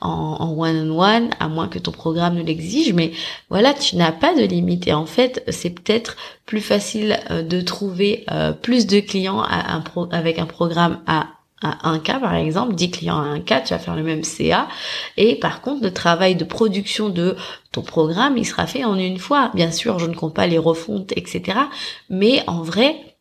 en 0.00 0.54
one-on-one, 0.56 1.30
à 1.40 1.48
moins 1.48 1.68
que 1.68 1.78
ton 1.78 1.92
programme 1.92 2.34
ne 2.34 2.42
l'exige. 2.42 2.92
Mais 2.92 3.12
voilà, 3.50 3.74
tu 3.74 3.96
n'as 3.96 4.12
pas 4.12 4.34
de 4.34 4.42
limite. 4.42 4.86
Et 4.86 4.92
en 4.92 5.06
fait, 5.06 5.44
c'est 5.48 5.70
peut-être 5.70 6.16
plus 6.46 6.60
facile 6.60 7.18
de 7.30 7.60
trouver 7.60 8.26
plus 8.62 8.86
de 8.86 9.00
clients 9.00 9.40
à 9.40 9.74
un 9.74 9.82
avec 10.10 10.38
un 10.38 10.46
programme 10.46 10.98
à 11.06 11.28
à 11.62 11.88
un 11.88 11.98
cas 11.98 12.18
par 12.18 12.34
exemple, 12.34 12.74
10 12.74 12.90
clients 12.90 13.18
à 13.18 13.24
un 13.24 13.40
cas, 13.40 13.60
tu 13.60 13.72
vas 13.72 13.78
faire 13.78 13.96
le 13.96 14.02
même 14.02 14.24
CA. 14.24 14.68
Et 15.16 15.36
par 15.36 15.60
contre, 15.60 15.82
le 15.82 15.92
travail 15.92 16.34
de 16.34 16.44
production 16.44 17.08
de 17.08 17.36
ton 17.70 17.82
programme, 17.82 18.36
il 18.36 18.44
sera 18.44 18.66
fait 18.66 18.84
en 18.84 18.96
une 18.96 19.18
fois. 19.18 19.50
Bien 19.54 19.70
sûr, 19.70 19.98
je 19.98 20.06
ne 20.06 20.14
compte 20.14 20.34
pas 20.34 20.46
les 20.46 20.58
refontes, 20.58 21.12
etc. 21.16 21.58
Mais 22.10 22.42
en 22.46 22.62
vrai, 22.62 23.11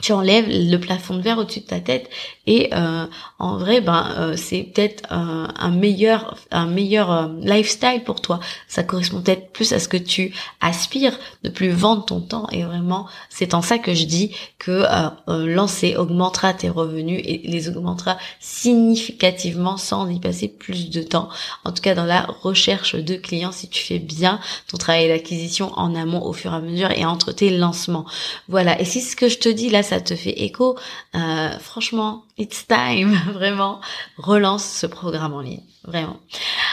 tu 0.00 0.12
enlèves 0.12 0.46
le 0.48 0.76
plafond 0.78 1.14
de 1.14 1.22
verre 1.22 1.38
au-dessus 1.38 1.60
de 1.60 1.66
ta 1.66 1.80
tête 1.80 2.08
et 2.46 2.70
euh, 2.72 3.06
en 3.38 3.58
vrai 3.58 3.80
ben 3.80 4.08
euh, 4.16 4.34
c'est 4.36 4.62
peut-être 4.62 5.02
un 5.10 5.70
meilleur 5.70 6.36
un 6.50 6.66
meilleur 6.66 7.12
euh, 7.12 7.26
lifestyle 7.42 8.02
pour 8.04 8.20
toi. 8.20 8.40
Ça 8.68 8.82
correspond 8.82 9.20
peut-être 9.20 9.52
plus 9.52 9.72
à 9.72 9.78
ce 9.78 9.88
que 9.88 9.96
tu 9.96 10.32
aspires 10.60 11.18
de 11.42 11.50
plus 11.50 11.70
vendre 11.70 12.04
ton 12.04 12.20
temps. 12.20 12.48
Et 12.52 12.62
vraiment 12.62 13.06
c'est 13.28 13.54
en 13.54 13.60
ça 13.60 13.78
que 13.78 13.94
je 13.94 14.04
dis 14.04 14.34
que 14.58 14.84
lancer 15.26 15.96
augmentera 15.96 16.54
tes 16.54 16.68
revenus 16.70 17.20
et 17.24 17.42
les 17.44 17.68
augmentera 17.68 18.16
significativement 18.40 19.76
sans 19.76 20.08
y 20.08 20.18
passer 20.18 20.48
plus 20.48 20.90
de 20.90 21.02
temps. 21.02 21.28
En 21.64 21.72
tout 21.72 21.82
cas 21.82 21.94
dans 21.94 22.06
la 22.06 22.22
recherche 22.42 22.94
de 22.94 23.14
clients 23.16 23.52
si 23.52 23.68
tu 23.68 23.82
fais 23.84 23.98
bien 23.98 24.40
ton 24.68 24.78
travail 24.78 25.08
d'acquisition 25.08 25.72
en 25.76 25.94
amont 25.94 26.24
au 26.24 26.32
fur 26.32 26.52
et 26.52 26.56
à 26.56 26.60
mesure 26.60 26.90
et 26.92 27.04
entre 27.04 27.32
tes 27.32 27.50
lancements. 27.50 28.06
Voilà. 28.48 28.80
Et 28.80 28.84
si 28.84 29.00
ce 29.00 29.16
que 29.16 29.28
je 29.28 29.38
te 29.38 29.48
dis 29.48 29.68
là 29.68 29.82
ça 29.88 30.00
te 30.00 30.14
fait 30.14 30.42
écho, 30.42 30.76
euh, 31.14 31.58
franchement, 31.58 32.24
it's 32.36 32.66
time, 32.66 33.18
vraiment, 33.32 33.80
relance 34.16 34.64
ce 34.64 34.86
programme 34.86 35.34
en 35.34 35.40
ligne, 35.40 35.62
vraiment. 35.84 36.18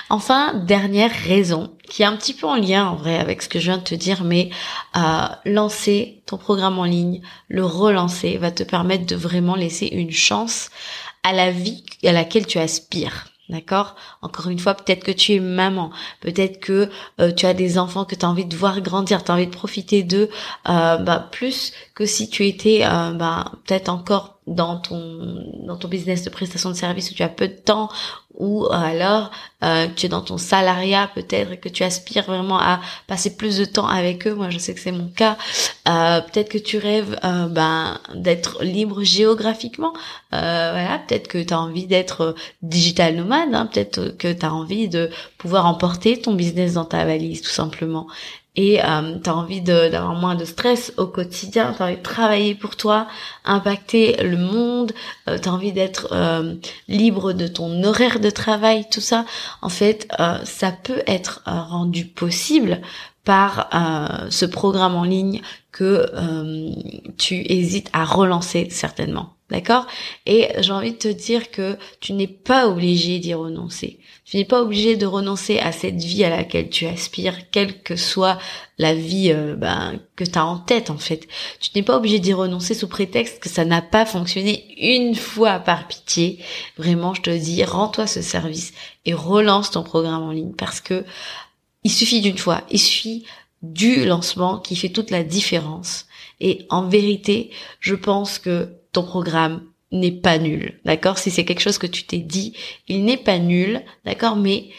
Enfin, 0.10 0.54
dernière 0.54 1.12
raison, 1.12 1.71
qui 1.89 2.04
est 2.04 2.06
un 2.06 2.15
petit 2.15 2.34
peu 2.34 2.45
en 2.45 2.56
lien 2.56 2.88
en 2.88 2.95
vrai 2.95 3.17
avec 3.17 3.41
ce 3.41 3.49
que 3.49 3.60
je 3.60 3.65
viens 3.65 3.78
de 3.78 3.84
te 3.84 3.95
dire, 3.95 4.23
mais 4.23 4.49
euh, 4.95 5.28
lancer 5.45 6.21
ton 6.25 6.38
programme 6.38 6.78
en 6.78 6.84
ligne, 6.84 7.21
le 7.47 7.65
relancer, 7.65 8.38
va 8.38 8.51
te 8.51 8.63
permettre 8.63 9.06
de 9.06 9.15
vraiment 9.15 9.56
laisser 9.56 9.88
une 9.88 10.12
chance 10.12 10.69
à 11.23 11.34
la 11.34 11.51
vie 11.51 11.84
à 12.04 12.12
laquelle 12.12 12.45
tu 12.45 12.60
aspires. 12.60 13.28
D'accord? 13.50 13.96
Encore 14.24 14.50
une 14.50 14.58
fois, 14.58 14.74
peut-être 14.74 15.04
que 15.04 15.12
tu 15.12 15.34
es 15.34 15.40
maman, 15.40 15.92
peut-être 16.22 16.60
que 16.60 16.90
euh, 17.22 17.32
tu 17.32 17.46
as 17.46 17.54
des 17.54 17.78
enfants 17.78 18.04
que 18.04 18.16
tu 18.16 18.26
as 18.26 18.30
envie 18.30 18.46
de 18.46 18.56
voir 18.56 18.82
grandir, 18.82 19.24
tu 19.24 19.32
as 19.32 19.36
envie 19.36 19.46
de 19.46 19.52
profiter 19.52 20.02
d'eux 20.02 20.30
euh, 20.68 20.98
bah, 20.98 21.30
plus 21.32 21.72
que 21.94 22.08
si 22.08 22.28
tu 22.28 22.48
étais 22.48 22.82
euh, 22.84 23.12
bah, 23.14 23.52
peut-être 23.66 23.90
encore 23.90 24.35
dans 24.48 24.78
ton 24.78 25.44
dans 25.66 25.76
ton 25.76 25.88
business 25.88 26.24
de 26.24 26.30
prestation 26.30 26.70
de 26.70 26.76
service 26.76 27.10
où 27.12 27.16
tu 27.16 27.24
as 27.24 27.30
peu 27.30 27.48
de 27.48 27.54
temps 27.54 27.90
ou 28.38 28.68
alors 28.70 29.32
euh, 29.64 29.88
tu 29.96 30.06
es 30.06 30.10
dans 30.10 30.22
ton 30.22 30.38
salariat 30.38 31.10
peut-être 31.16 31.54
et 31.54 31.58
que 31.58 31.70
tu 31.70 31.84
aspires 31.84 32.26
vraiment 32.26 32.60
à 32.60 32.80
passer 33.08 33.36
plus 33.38 33.58
de 33.58 33.66
temps 33.66 33.88
avec 33.88 34.28
eux. 34.28 34.36
Moi 34.36 34.50
je 34.50 34.58
sais 34.58 34.74
que 34.74 34.80
c'est 34.80 34.92
mon 34.92 35.08
cas. 35.08 35.38
Euh, 35.88 36.22
peut-être 36.22 36.50
que 36.50 36.58
tu 36.58 36.78
rêves 36.78 37.18
euh, 37.24 37.48
ben 37.48 38.00
d'être 38.14 38.64
libre 38.64 39.04
géographiquement. 39.04 39.94
Euh, 40.34 40.72
voilà 40.74 41.00
peut-être 41.08 41.28
que 41.28 41.42
tu 41.42 41.54
as 41.54 41.60
envie 41.60 41.88
d'être 41.88 42.36
digital 42.62 43.16
nomade 43.16 43.54
hein, 43.54 43.66
peut-être 43.66 44.18
que 44.18 44.32
tu 44.32 44.46
as 44.46 44.54
envie 44.54 44.90
de 44.90 45.10
pouvoir 45.38 45.66
emporter 45.66 46.22
ton 46.22 46.34
business 46.34 46.74
dans 46.74 46.86
ta 46.86 47.06
valise 47.06 47.42
tout 47.42 47.50
simplement 47.50 48.08
et 48.56 48.84
euh, 48.84 49.18
tu 49.24 49.30
as 49.30 49.36
envie 49.36 49.62
d'avoir 49.62 50.15
moins 50.15 50.36
de 50.36 50.46
stress 50.46 50.94
au 50.98 51.08
quotidien, 51.08 51.74
tu 51.76 51.82
as 51.82 51.86
envie 51.86 51.98
de 51.98 52.02
travailler 52.02 52.56
pour 52.56 52.76
toi, 52.76 53.08
impacter 53.44 54.15
le 54.24 54.38
monde, 54.38 54.94
euh, 55.28 55.38
tu 55.38 55.50
as 55.50 55.54
envie 55.54 55.74
d'être 55.74 56.08
euh, 56.12 56.56
libre 56.88 57.34
de 57.34 57.48
ton 57.48 57.84
horaire 57.84 58.20
de 58.20 58.30
travail, 58.30 58.86
tout 58.89 59.02
ça, 59.02 59.26
en 59.62 59.70
fait, 59.70 60.08
euh, 60.20 60.38
ça 60.44 60.72
peut 60.72 61.04
être 61.08 61.41
euh, 61.48 61.62
rendu 61.62 62.06
possible 62.06 62.82
par 63.24 63.72
ce 64.30 64.46
programme 64.46 64.94
en 64.94 65.04
ligne 65.04 65.41
que 65.72 66.06
tu 67.18 67.44
hésites 67.52 67.89
à 67.91 68.06
relancer 68.06 68.68
certainement. 68.70 69.35
D'accord? 69.52 69.86
Et 70.26 70.50
j'ai 70.58 70.72
envie 70.72 70.94
de 70.94 70.98
te 70.98 71.08
dire 71.08 71.52
que 71.52 71.78
tu 72.00 72.14
n'es 72.14 72.28
pas 72.28 72.68
obligé 72.68 73.20
d'y 73.20 73.36
renoncer. 73.36 74.00
Tu 74.26 74.38
n'es 74.38 74.46
pas 74.46 74.64
obligé 74.64 74.98
de 74.98 75.06
renoncer 75.06 75.60
à 75.60 75.72
cette 75.72 76.02
vie 76.02 76.24
à 76.24 76.32
laquelle 76.32 76.70
tu 76.70 76.88
aspires, 76.88 77.52
quelle 77.52 77.84
que 77.84 77.96
soit 77.96 78.40
la 78.80 78.96
vie 78.96 79.32
euh, 79.32 79.56
ben, 79.56 80.00
que 80.16 80.24
tu 80.24 80.40
as 80.40 80.46
en 80.46 80.58
tête 80.58 80.90
en 80.90 80.98
fait. 80.98 81.28
Tu 81.60 81.70
n'es 81.76 81.84
pas 81.84 81.98
obligé 81.98 82.18
d'y 82.18 82.34
renoncer 82.34 82.74
sous 82.74 82.88
prétexte 82.88 83.40
que 83.40 83.48
ça 83.50 83.66
n'a 83.66 83.84
pas 83.84 84.08
fonctionné 84.08 84.66
une 84.80 85.14
fois 85.14 85.60
par 85.60 85.88
pitié. 85.88 86.40
Vraiment, 86.80 87.14
je 87.14 87.22
te 87.22 87.30
dis, 87.30 87.64
rends-toi 87.64 88.08
ce 88.08 88.24
service 88.24 88.74
et 89.06 89.14
relance 89.14 89.70
ton 89.70 89.84
programme 89.84 90.24
en 90.24 90.32
ligne 90.32 90.54
parce 90.54 90.82
que 90.82 91.06
il 91.84 91.92
suffit 91.92 92.22
d'une 92.22 92.40
fois, 92.40 92.64
il 92.72 92.80
suffit 92.80 93.26
du 93.62 94.06
lancement 94.06 94.58
qui 94.58 94.76
fait 94.76 94.90
toute 94.90 95.12
la 95.12 95.24
différence. 95.24 96.08
Et 96.40 96.66
en 96.70 96.88
vérité, 96.88 97.52
je 97.80 97.94
pense 97.94 98.40
que 98.40 98.70
ton 98.96 99.04
programme 99.04 99.62
n'est 99.92 100.12
pas 100.12 100.38
nul, 100.38 100.80
d'accord? 100.86 101.18
Si 101.18 101.30
c'est 101.30 101.46
quelque 101.46 101.62
chose 101.62 101.78
que 101.78 101.88
tu 101.88 102.04
t'es 102.04 102.20
dit, 102.20 102.54
il 102.88 103.06
n'est 103.06 103.18
pas 103.18 103.40
nul, 103.40 103.82
d'accord? 104.06 104.36
Mais 104.36 104.70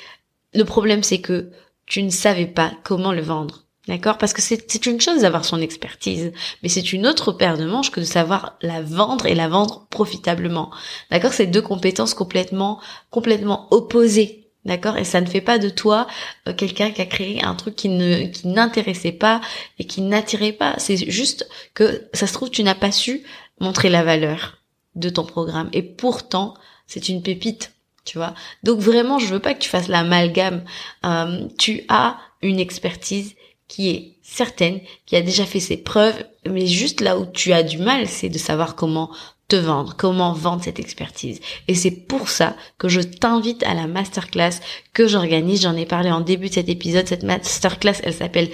le 0.54 0.64
problème, 0.64 1.02
c'est 1.02 1.20
que 1.20 1.50
tu 1.84 2.02
ne 2.02 2.10
savais 2.10 2.46
pas 2.46 2.72
comment 2.82 3.12
le 3.12 3.22
vendre. 3.22 3.62
D'accord? 3.88 4.18
Parce 4.18 4.32
que 4.32 4.42
c'est 4.42 4.86
une 4.86 5.00
chose 5.00 5.20
d'avoir 5.20 5.44
son 5.44 5.60
expertise, 5.60 6.32
mais 6.62 6.68
c'est 6.68 6.92
une 6.92 7.06
autre 7.06 7.30
paire 7.30 7.56
de 7.56 7.66
manches 7.66 7.92
que 7.92 8.00
de 8.00 8.04
savoir 8.04 8.56
la 8.60 8.82
vendre 8.82 9.26
et 9.26 9.34
la 9.36 9.48
vendre 9.48 9.86
profitablement. 9.90 10.72
D'accord? 11.12 11.32
C'est 11.32 11.46
deux 11.46 11.62
compétences 11.62 12.14
complètement 12.14 12.80
complètement 13.10 13.68
opposées. 13.70 14.48
D'accord? 14.64 14.96
Et 14.96 15.04
ça 15.04 15.20
ne 15.20 15.26
fait 15.26 15.40
pas 15.40 15.60
de 15.60 15.68
toi 15.68 16.08
euh, 16.48 16.52
quelqu'un 16.52 16.90
qui 16.90 17.00
a 17.00 17.06
créé 17.06 17.40
un 17.44 17.54
truc 17.54 17.76
qui 17.76 17.88
ne 17.88 18.26
qui 18.26 18.48
n'intéressait 18.48 19.12
pas 19.12 19.40
et 19.78 19.84
qui 19.84 20.00
n'attirait 20.00 20.50
pas. 20.50 20.74
C'est 20.78 21.08
juste 21.08 21.48
que 21.72 22.08
ça 22.12 22.26
se 22.26 22.32
trouve 22.32 22.50
tu 22.50 22.64
n'as 22.64 22.74
pas 22.74 22.90
su 22.90 23.22
montrer 23.60 23.88
la 23.88 24.02
valeur 24.02 24.58
de 24.94 25.08
ton 25.08 25.24
programme. 25.24 25.68
Et 25.72 25.82
pourtant, 25.82 26.54
c'est 26.86 27.08
une 27.08 27.22
pépite, 27.22 27.72
tu 28.04 28.18
vois. 28.18 28.34
Donc 28.62 28.78
vraiment, 28.78 29.18
je 29.18 29.26
veux 29.26 29.40
pas 29.40 29.54
que 29.54 29.60
tu 29.60 29.68
fasses 29.68 29.88
l'amalgame. 29.88 30.64
Euh, 31.04 31.46
tu 31.58 31.82
as 31.88 32.18
une 32.42 32.60
expertise 32.60 33.34
qui 33.68 33.90
est 33.90 34.16
certaine, 34.22 34.80
qui 35.06 35.16
a 35.16 35.22
déjà 35.22 35.44
fait 35.44 35.60
ses 35.60 35.76
preuves, 35.76 36.24
mais 36.48 36.66
juste 36.66 37.00
là 37.00 37.18
où 37.18 37.26
tu 37.26 37.52
as 37.52 37.62
du 37.62 37.78
mal, 37.78 38.06
c'est 38.06 38.28
de 38.28 38.38
savoir 38.38 38.76
comment 38.76 39.10
te 39.48 39.56
vendre, 39.56 39.94
comment 39.96 40.32
vendre 40.32 40.64
cette 40.64 40.80
expertise. 40.80 41.40
Et 41.68 41.74
c'est 41.76 41.92
pour 41.92 42.28
ça 42.28 42.56
que 42.78 42.88
je 42.88 43.00
t'invite 43.00 43.62
à 43.62 43.74
la 43.74 43.86
masterclass 43.86 44.60
que 44.92 45.06
j'organise. 45.06 45.62
J'en 45.62 45.76
ai 45.76 45.86
parlé 45.86 46.10
en 46.10 46.20
début 46.20 46.48
de 46.48 46.54
cet 46.54 46.68
épisode. 46.68 47.06
Cette 47.06 47.22
masterclass, 47.22 48.00
elle 48.02 48.14
s'appelle 48.14 48.50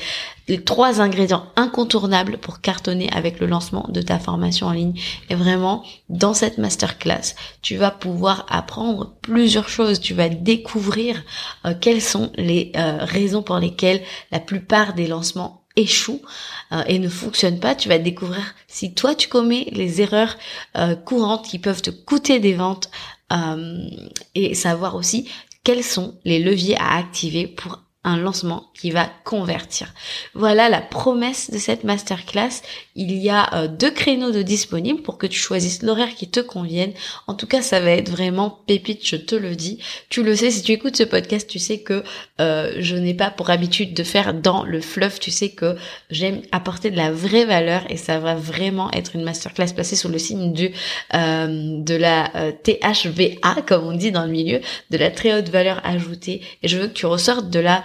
les 0.48 0.62
trois 0.62 1.00
ingrédients 1.00 1.46
incontournables 1.56 2.36
pour 2.36 2.60
cartonner 2.60 3.08
avec 3.12 3.40
le 3.40 3.46
lancement 3.46 3.86
de 3.88 4.02
ta 4.02 4.18
formation 4.18 4.66
en 4.66 4.72
ligne. 4.72 5.00
Et 5.30 5.34
vraiment, 5.34 5.82
dans 6.10 6.34
cette 6.34 6.58
masterclass, 6.58 7.34
tu 7.62 7.76
vas 7.76 7.90
pouvoir 7.90 8.44
apprendre 8.50 9.14
plusieurs 9.22 9.70
choses. 9.70 9.98
Tu 9.98 10.12
vas 10.12 10.28
découvrir 10.28 11.22
euh, 11.64 11.74
quelles 11.80 12.02
sont 12.02 12.30
les 12.36 12.72
euh, 12.76 12.98
raisons 13.00 13.42
pour 13.42 13.56
lesquelles 13.58 14.02
la 14.30 14.40
plupart 14.40 14.92
des 14.92 15.06
lancements 15.06 15.61
échoue 15.76 16.20
euh, 16.72 16.82
et 16.86 16.98
ne 16.98 17.08
fonctionne 17.08 17.60
pas, 17.60 17.74
tu 17.74 17.88
vas 17.88 17.98
découvrir 17.98 18.54
si 18.66 18.94
toi 18.94 19.14
tu 19.14 19.28
commets 19.28 19.68
les 19.72 20.00
erreurs 20.00 20.36
euh, 20.76 20.96
courantes 20.96 21.46
qui 21.46 21.58
peuvent 21.58 21.82
te 21.82 21.90
coûter 21.90 22.40
des 22.40 22.54
ventes 22.54 22.90
euh, 23.32 23.86
et 24.34 24.54
savoir 24.54 24.94
aussi 24.94 25.28
quels 25.64 25.84
sont 25.84 26.18
les 26.24 26.38
leviers 26.38 26.76
à 26.76 26.96
activer 26.96 27.46
pour 27.46 27.82
un 28.04 28.16
lancement 28.16 28.64
qui 28.74 28.90
va 28.90 29.08
convertir. 29.24 29.94
Voilà 30.34 30.68
la 30.68 30.80
promesse 30.80 31.52
de 31.52 31.58
cette 31.58 31.84
masterclass. 31.84 32.62
Il 32.96 33.12
y 33.12 33.30
a 33.30 33.54
euh, 33.54 33.68
deux 33.68 33.92
créneaux 33.92 34.32
de 34.32 34.42
disponibles 34.42 35.02
pour 35.02 35.18
que 35.18 35.26
tu 35.28 35.38
choisisses 35.38 35.82
l'horaire 35.82 36.14
qui 36.16 36.28
te 36.28 36.40
convienne. 36.40 36.92
En 37.28 37.34
tout 37.34 37.46
cas, 37.46 37.62
ça 37.62 37.78
va 37.78 37.90
être 37.92 38.10
vraiment 38.10 38.50
pépite, 38.66 39.06
je 39.06 39.14
te 39.14 39.36
le 39.36 39.54
dis. 39.54 39.78
Tu 40.08 40.24
le 40.24 40.34
sais, 40.34 40.50
si 40.50 40.62
tu 40.62 40.72
écoutes 40.72 40.96
ce 40.96 41.04
podcast, 41.04 41.48
tu 41.48 41.60
sais 41.60 41.78
que 41.78 42.02
euh, 42.40 42.72
je 42.78 42.96
n'ai 42.96 43.14
pas 43.14 43.30
pour 43.30 43.50
habitude 43.50 43.94
de 43.94 44.02
faire 44.02 44.34
dans 44.34 44.64
le 44.64 44.80
fluff. 44.80 45.20
Tu 45.20 45.30
sais 45.30 45.50
que 45.50 45.76
j'aime 46.10 46.42
apporter 46.50 46.90
de 46.90 46.96
la 46.96 47.12
vraie 47.12 47.44
valeur 47.44 47.84
et 47.88 47.96
ça 47.96 48.18
va 48.18 48.34
vraiment 48.34 48.90
être 48.90 49.14
une 49.14 49.22
masterclass 49.22 49.72
placée 49.74 49.96
sur 49.96 50.08
le 50.08 50.18
signe 50.18 50.52
du 50.52 50.72
euh, 51.14 51.80
de 51.82 51.94
la 51.94 52.32
THVA, 52.64 53.62
comme 53.64 53.84
on 53.86 53.92
dit 53.92 54.10
dans 54.10 54.24
le 54.24 54.32
milieu, 54.32 54.60
de 54.90 54.96
la 54.96 55.12
très 55.12 55.38
haute 55.38 55.50
valeur 55.50 55.80
ajoutée. 55.84 56.42
Et 56.64 56.68
je 56.68 56.78
veux 56.78 56.88
que 56.88 56.94
tu 56.94 57.06
ressortes 57.06 57.48
de 57.48 57.60
la 57.60 57.84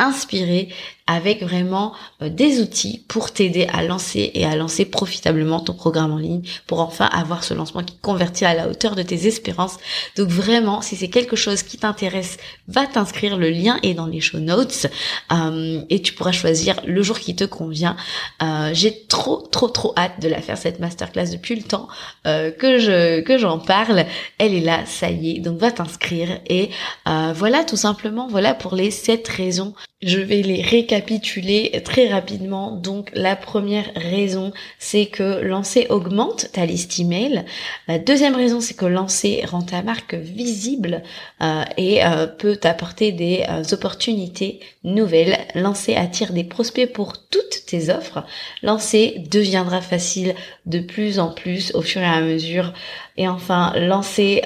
inspirée 0.00 0.68
avec 1.10 1.42
vraiment 1.42 1.92
euh, 2.22 2.28
des 2.28 2.60
outils 2.60 3.04
pour 3.08 3.32
t'aider 3.32 3.66
à 3.72 3.82
lancer 3.82 4.30
et 4.34 4.46
à 4.46 4.54
lancer 4.54 4.84
profitablement 4.84 5.58
ton 5.58 5.74
programme 5.74 6.12
en 6.12 6.18
ligne 6.18 6.42
pour 6.68 6.78
enfin 6.80 7.06
avoir 7.06 7.42
ce 7.42 7.52
lancement 7.52 7.82
qui 7.82 7.96
convertit 7.96 8.44
à 8.44 8.54
la 8.54 8.68
hauteur 8.68 8.94
de 8.94 9.02
tes 9.02 9.26
espérances. 9.26 9.78
Donc 10.16 10.28
vraiment, 10.28 10.82
si 10.82 10.94
c'est 10.94 11.08
quelque 11.08 11.34
chose 11.34 11.64
qui 11.64 11.78
t'intéresse, 11.78 12.36
va 12.68 12.86
t'inscrire. 12.86 13.36
Le 13.36 13.50
lien 13.50 13.80
est 13.82 13.94
dans 13.94 14.06
les 14.06 14.20
show 14.20 14.38
notes 14.38 14.86
euh, 15.32 15.82
et 15.90 16.00
tu 16.00 16.12
pourras 16.12 16.30
choisir 16.30 16.76
le 16.86 17.02
jour 17.02 17.18
qui 17.18 17.34
te 17.34 17.44
convient. 17.44 17.96
Euh, 18.42 18.70
j'ai 18.72 19.04
trop 19.08 19.48
trop 19.50 19.68
trop 19.68 19.92
hâte 19.96 20.20
de 20.20 20.28
la 20.28 20.40
faire 20.40 20.58
cette 20.58 20.78
masterclass 20.78 21.30
depuis 21.32 21.56
le 21.56 21.62
temps 21.62 21.88
que 22.24 22.78
je 22.78 23.20
que 23.20 23.36
j'en 23.36 23.58
parle. 23.58 24.04
Elle 24.38 24.54
est 24.54 24.60
là, 24.60 24.86
ça 24.86 25.10
y 25.10 25.32
est. 25.32 25.40
Donc 25.40 25.58
va 25.58 25.72
t'inscrire 25.72 26.40
et 26.46 26.70
voilà 27.06 27.64
tout 27.64 27.76
simplement. 27.76 28.28
Voilà 28.28 28.54
pour 28.54 28.76
les 28.76 28.90
sept 28.90 29.26
raisons 29.26 29.74
je 30.02 30.18
vais 30.18 30.40
les 30.40 30.62
récapituler 30.62 31.82
très 31.84 32.08
rapidement. 32.08 32.70
Donc 32.70 33.10
la 33.12 33.36
première 33.36 33.90
raison, 33.94 34.52
c'est 34.78 35.06
que 35.06 35.40
lancer 35.42 35.86
augmente 35.90 36.50
ta 36.52 36.64
liste 36.64 36.98
email. 36.98 37.44
La 37.86 37.98
deuxième 37.98 38.34
raison, 38.34 38.60
c'est 38.60 38.74
que 38.74 38.86
lancer 38.86 39.44
rend 39.46 39.62
ta 39.62 39.82
marque 39.82 40.14
visible 40.14 41.02
euh, 41.42 41.64
et 41.76 42.04
euh, 42.04 42.26
peut 42.26 42.56
t'apporter 42.56 43.12
des 43.12 43.44
euh, 43.48 43.62
opportunités 43.72 44.60
nouvelles. 44.84 45.36
Lancer 45.54 45.94
attire 45.94 46.32
des 46.32 46.44
prospects 46.44 46.90
pour 46.90 47.28
toutes 47.28 47.66
tes 47.66 47.90
offres. 47.90 48.24
Lancer 48.62 49.22
deviendra 49.30 49.82
facile 49.82 50.34
de 50.64 50.80
plus 50.80 51.18
en 51.18 51.30
plus 51.30 51.74
au 51.74 51.82
fur 51.82 52.00
et 52.00 52.06
à 52.06 52.22
mesure 52.22 52.72
et 53.16 53.28
enfin, 53.28 53.74
lancer 53.76 54.40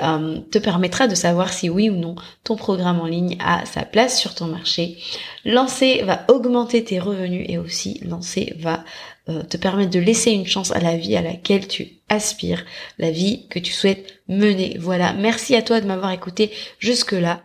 te 0.51 0.59
permettra 0.59 1.07
de 1.07 1.15
savoir 1.15 1.53
si 1.53 1.69
oui 1.69 1.91
ou 1.91 1.95
non 1.95 2.17
ton 2.43 2.57
programme 2.57 2.99
en 2.99 3.07
ligne 3.07 3.37
a 3.39 3.65
sa 3.67 3.83
place 3.83 4.19
sur 4.19 4.35
ton 4.35 4.47
marché. 4.47 4.99
Lancer 5.45 6.03
va 6.03 6.25
augmenter 6.29 6.85
tes 6.85 6.99
revenus 6.99 7.45
et 7.49 7.59
aussi 7.59 8.01
lancer 8.05 8.55
va 8.59 8.85
euh, 9.29 9.43
te 9.43 9.57
permettre 9.57 9.91
de 9.91 9.99
laisser 9.99 10.31
une 10.31 10.47
chance 10.47 10.71
à 10.71 10.81
la 10.81 10.97
vie 10.97 11.17
à 11.17 11.23
laquelle 11.23 11.69
tu 11.69 11.99
aspires, 12.09 12.65
la 12.99 13.11
vie 13.11 13.47
que 13.49 13.59
tu 13.59 13.73
souhaites 13.73 14.21
mener. 14.29 14.77
Voilà, 14.79 15.13
merci 15.13 15.55
à 15.55 15.63
toi 15.63 15.81
de 15.81 15.87
m'avoir 15.87 16.13
écouté 16.13 16.51
jusque-là. 16.79 17.43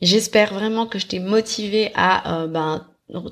J'espère 0.00 0.54
vraiment 0.54 0.86
que 0.86 0.98
je 0.98 1.06
t'ai 1.06 1.18
motivé 1.18 1.90
à 1.94 2.42
euh, 2.42 2.46
ben, 2.46 2.86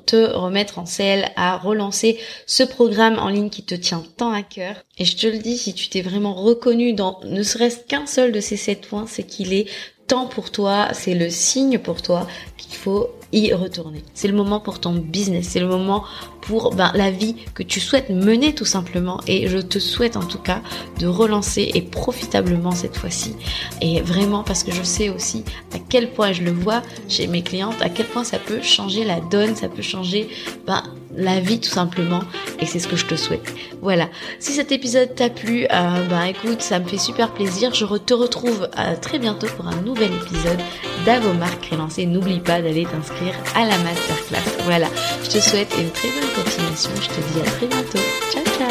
te 0.05 0.31
remettre 0.33 0.79
en 0.79 0.85
selle, 0.85 1.29
à 1.35 1.57
relancer 1.57 2.19
ce 2.45 2.63
programme 2.63 3.19
en 3.19 3.29
ligne 3.29 3.49
qui 3.49 3.63
te 3.63 3.75
tient 3.75 4.03
tant 4.17 4.31
à 4.31 4.41
cœur. 4.41 4.75
Et 4.97 5.05
je 5.05 5.15
te 5.15 5.27
le 5.27 5.37
dis, 5.37 5.57
si 5.57 5.73
tu 5.73 5.89
t'es 5.89 6.01
vraiment 6.01 6.33
reconnu 6.33 6.93
dans 6.93 7.19
ne 7.23 7.43
serait-ce 7.43 7.79
qu'un 7.79 8.05
seul 8.05 8.31
de 8.31 8.39
ces 8.39 8.57
sept 8.57 8.87
points, 8.87 9.05
c'est 9.07 9.23
qu'il 9.23 9.53
est 9.53 9.67
temps 10.07 10.27
pour 10.27 10.51
toi, 10.51 10.89
c'est 10.93 11.13
le 11.13 11.29
signe 11.29 11.79
pour 11.79 12.01
toi 12.01 12.27
qu'il 12.57 12.75
faut 12.75 13.09
y 13.31 13.53
retourner. 13.53 14.03
C'est 14.13 14.27
le 14.27 14.35
moment 14.35 14.59
pour 14.59 14.79
ton 14.79 14.93
business, 14.93 15.49
c'est 15.49 15.59
le 15.59 15.67
moment 15.67 16.03
pour 16.41 16.73
ben, 16.75 16.91
la 16.93 17.11
vie 17.11 17.35
que 17.53 17.63
tu 17.63 17.79
souhaites 17.79 18.09
mener 18.09 18.55
tout 18.55 18.65
simplement. 18.65 19.19
Et 19.27 19.47
je 19.47 19.57
te 19.57 19.79
souhaite 19.79 20.15
en 20.15 20.23
tout 20.23 20.39
cas 20.39 20.61
de 20.99 21.07
relancer 21.07 21.71
et 21.73 21.81
profitablement 21.81 22.71
cette 22.71 22.97
fois-ci. 22.97 23.35
Et 23.81 24.01
vraiment 24.01 24.43
parce 24.43 24.63
que 24.63 24.71
je 24.71 24.83
sais 24.83 25.09
aussi 25.09 25.43
à 25.73 25.79
quel 25.79 26.11
point 26.11 26.31
je 26.31 26.43
le 26.43 26.51
vois 26.51 26.81
chez 27.09 27.27
mes 27.27 27.41
clientes, 27.41 27.81
à 27.81 27.89
quel 27.89 28.05
point 28.05 28.23
ça 28.23 28.39
peut 28.39 28.61
changer 28.61 29.03
la 29.03 29.19
donne, 29.19 29.55
ça 29.55 29.67
peut 29.67 29.81
changer 29.81 30.29
ben, 30.65 30.83
la 31.17 31.39
vie 31.39 31.59
tout 31.59 31.69
simplement. 31.69 32.21
Et 32.59 32.65
c'est 32.65 32.79
ce 32.79 32.87
que 32.87 32.95
je 32.95 33.05
te 33.05 33.15
souhaite. 33.15 33.53
Voilà. 33.81 34.07
Si 34.39 34.53
cet 34.53 34.71
épisode 34.71 35.13
t'a 35.15 35.29
plu, 35.29 35.65
euh, 35.65 36.07
ben 36.09 36.23
écoute, 36.23 36.61
ça 36.61 36.79
me 36.79 36.85
fait 36.87 36.97
super 36.97 37.33
plaisir. 37.33 37.73
Je 37.73 37.85
te 37.85 38.13
retrouve 38.13 38.69
euh, 38.77 38.95
très 39.01 39.19
bientôt 39.19 39.47
pour 39.57 39.67
un 39.67 39.81
nouvel 39.81 40.11
épisode 40.13 40.59
d'Avomark 41.05 41.65
Relancé. 41.65 42.05
N'oublie 42.05 42.39
pas 42.39 42.61
d'aller 42.61 42.85
t'inscrire 42.85 43.33
à 43.55 43.65
la 43.65 43.77
masterclass. 43.79 44.63
Voilà. 44.63 44.87
Je 45.23 45.29
te 45.31 45.39
souhaite 45.39 45.73
une 45.77 45.89
très 45.89 46.09
bonne 46.09 46.43
continuation. 46.43 46.91
Je 47.01 47.07
te 47.07 47.33
dis 47.33 47.41
à 47.41 47.51
très 47.51 47.67
bientôt. 47.67 47.99
Ciao, 48.31 48.43
ciao 48.57 48.66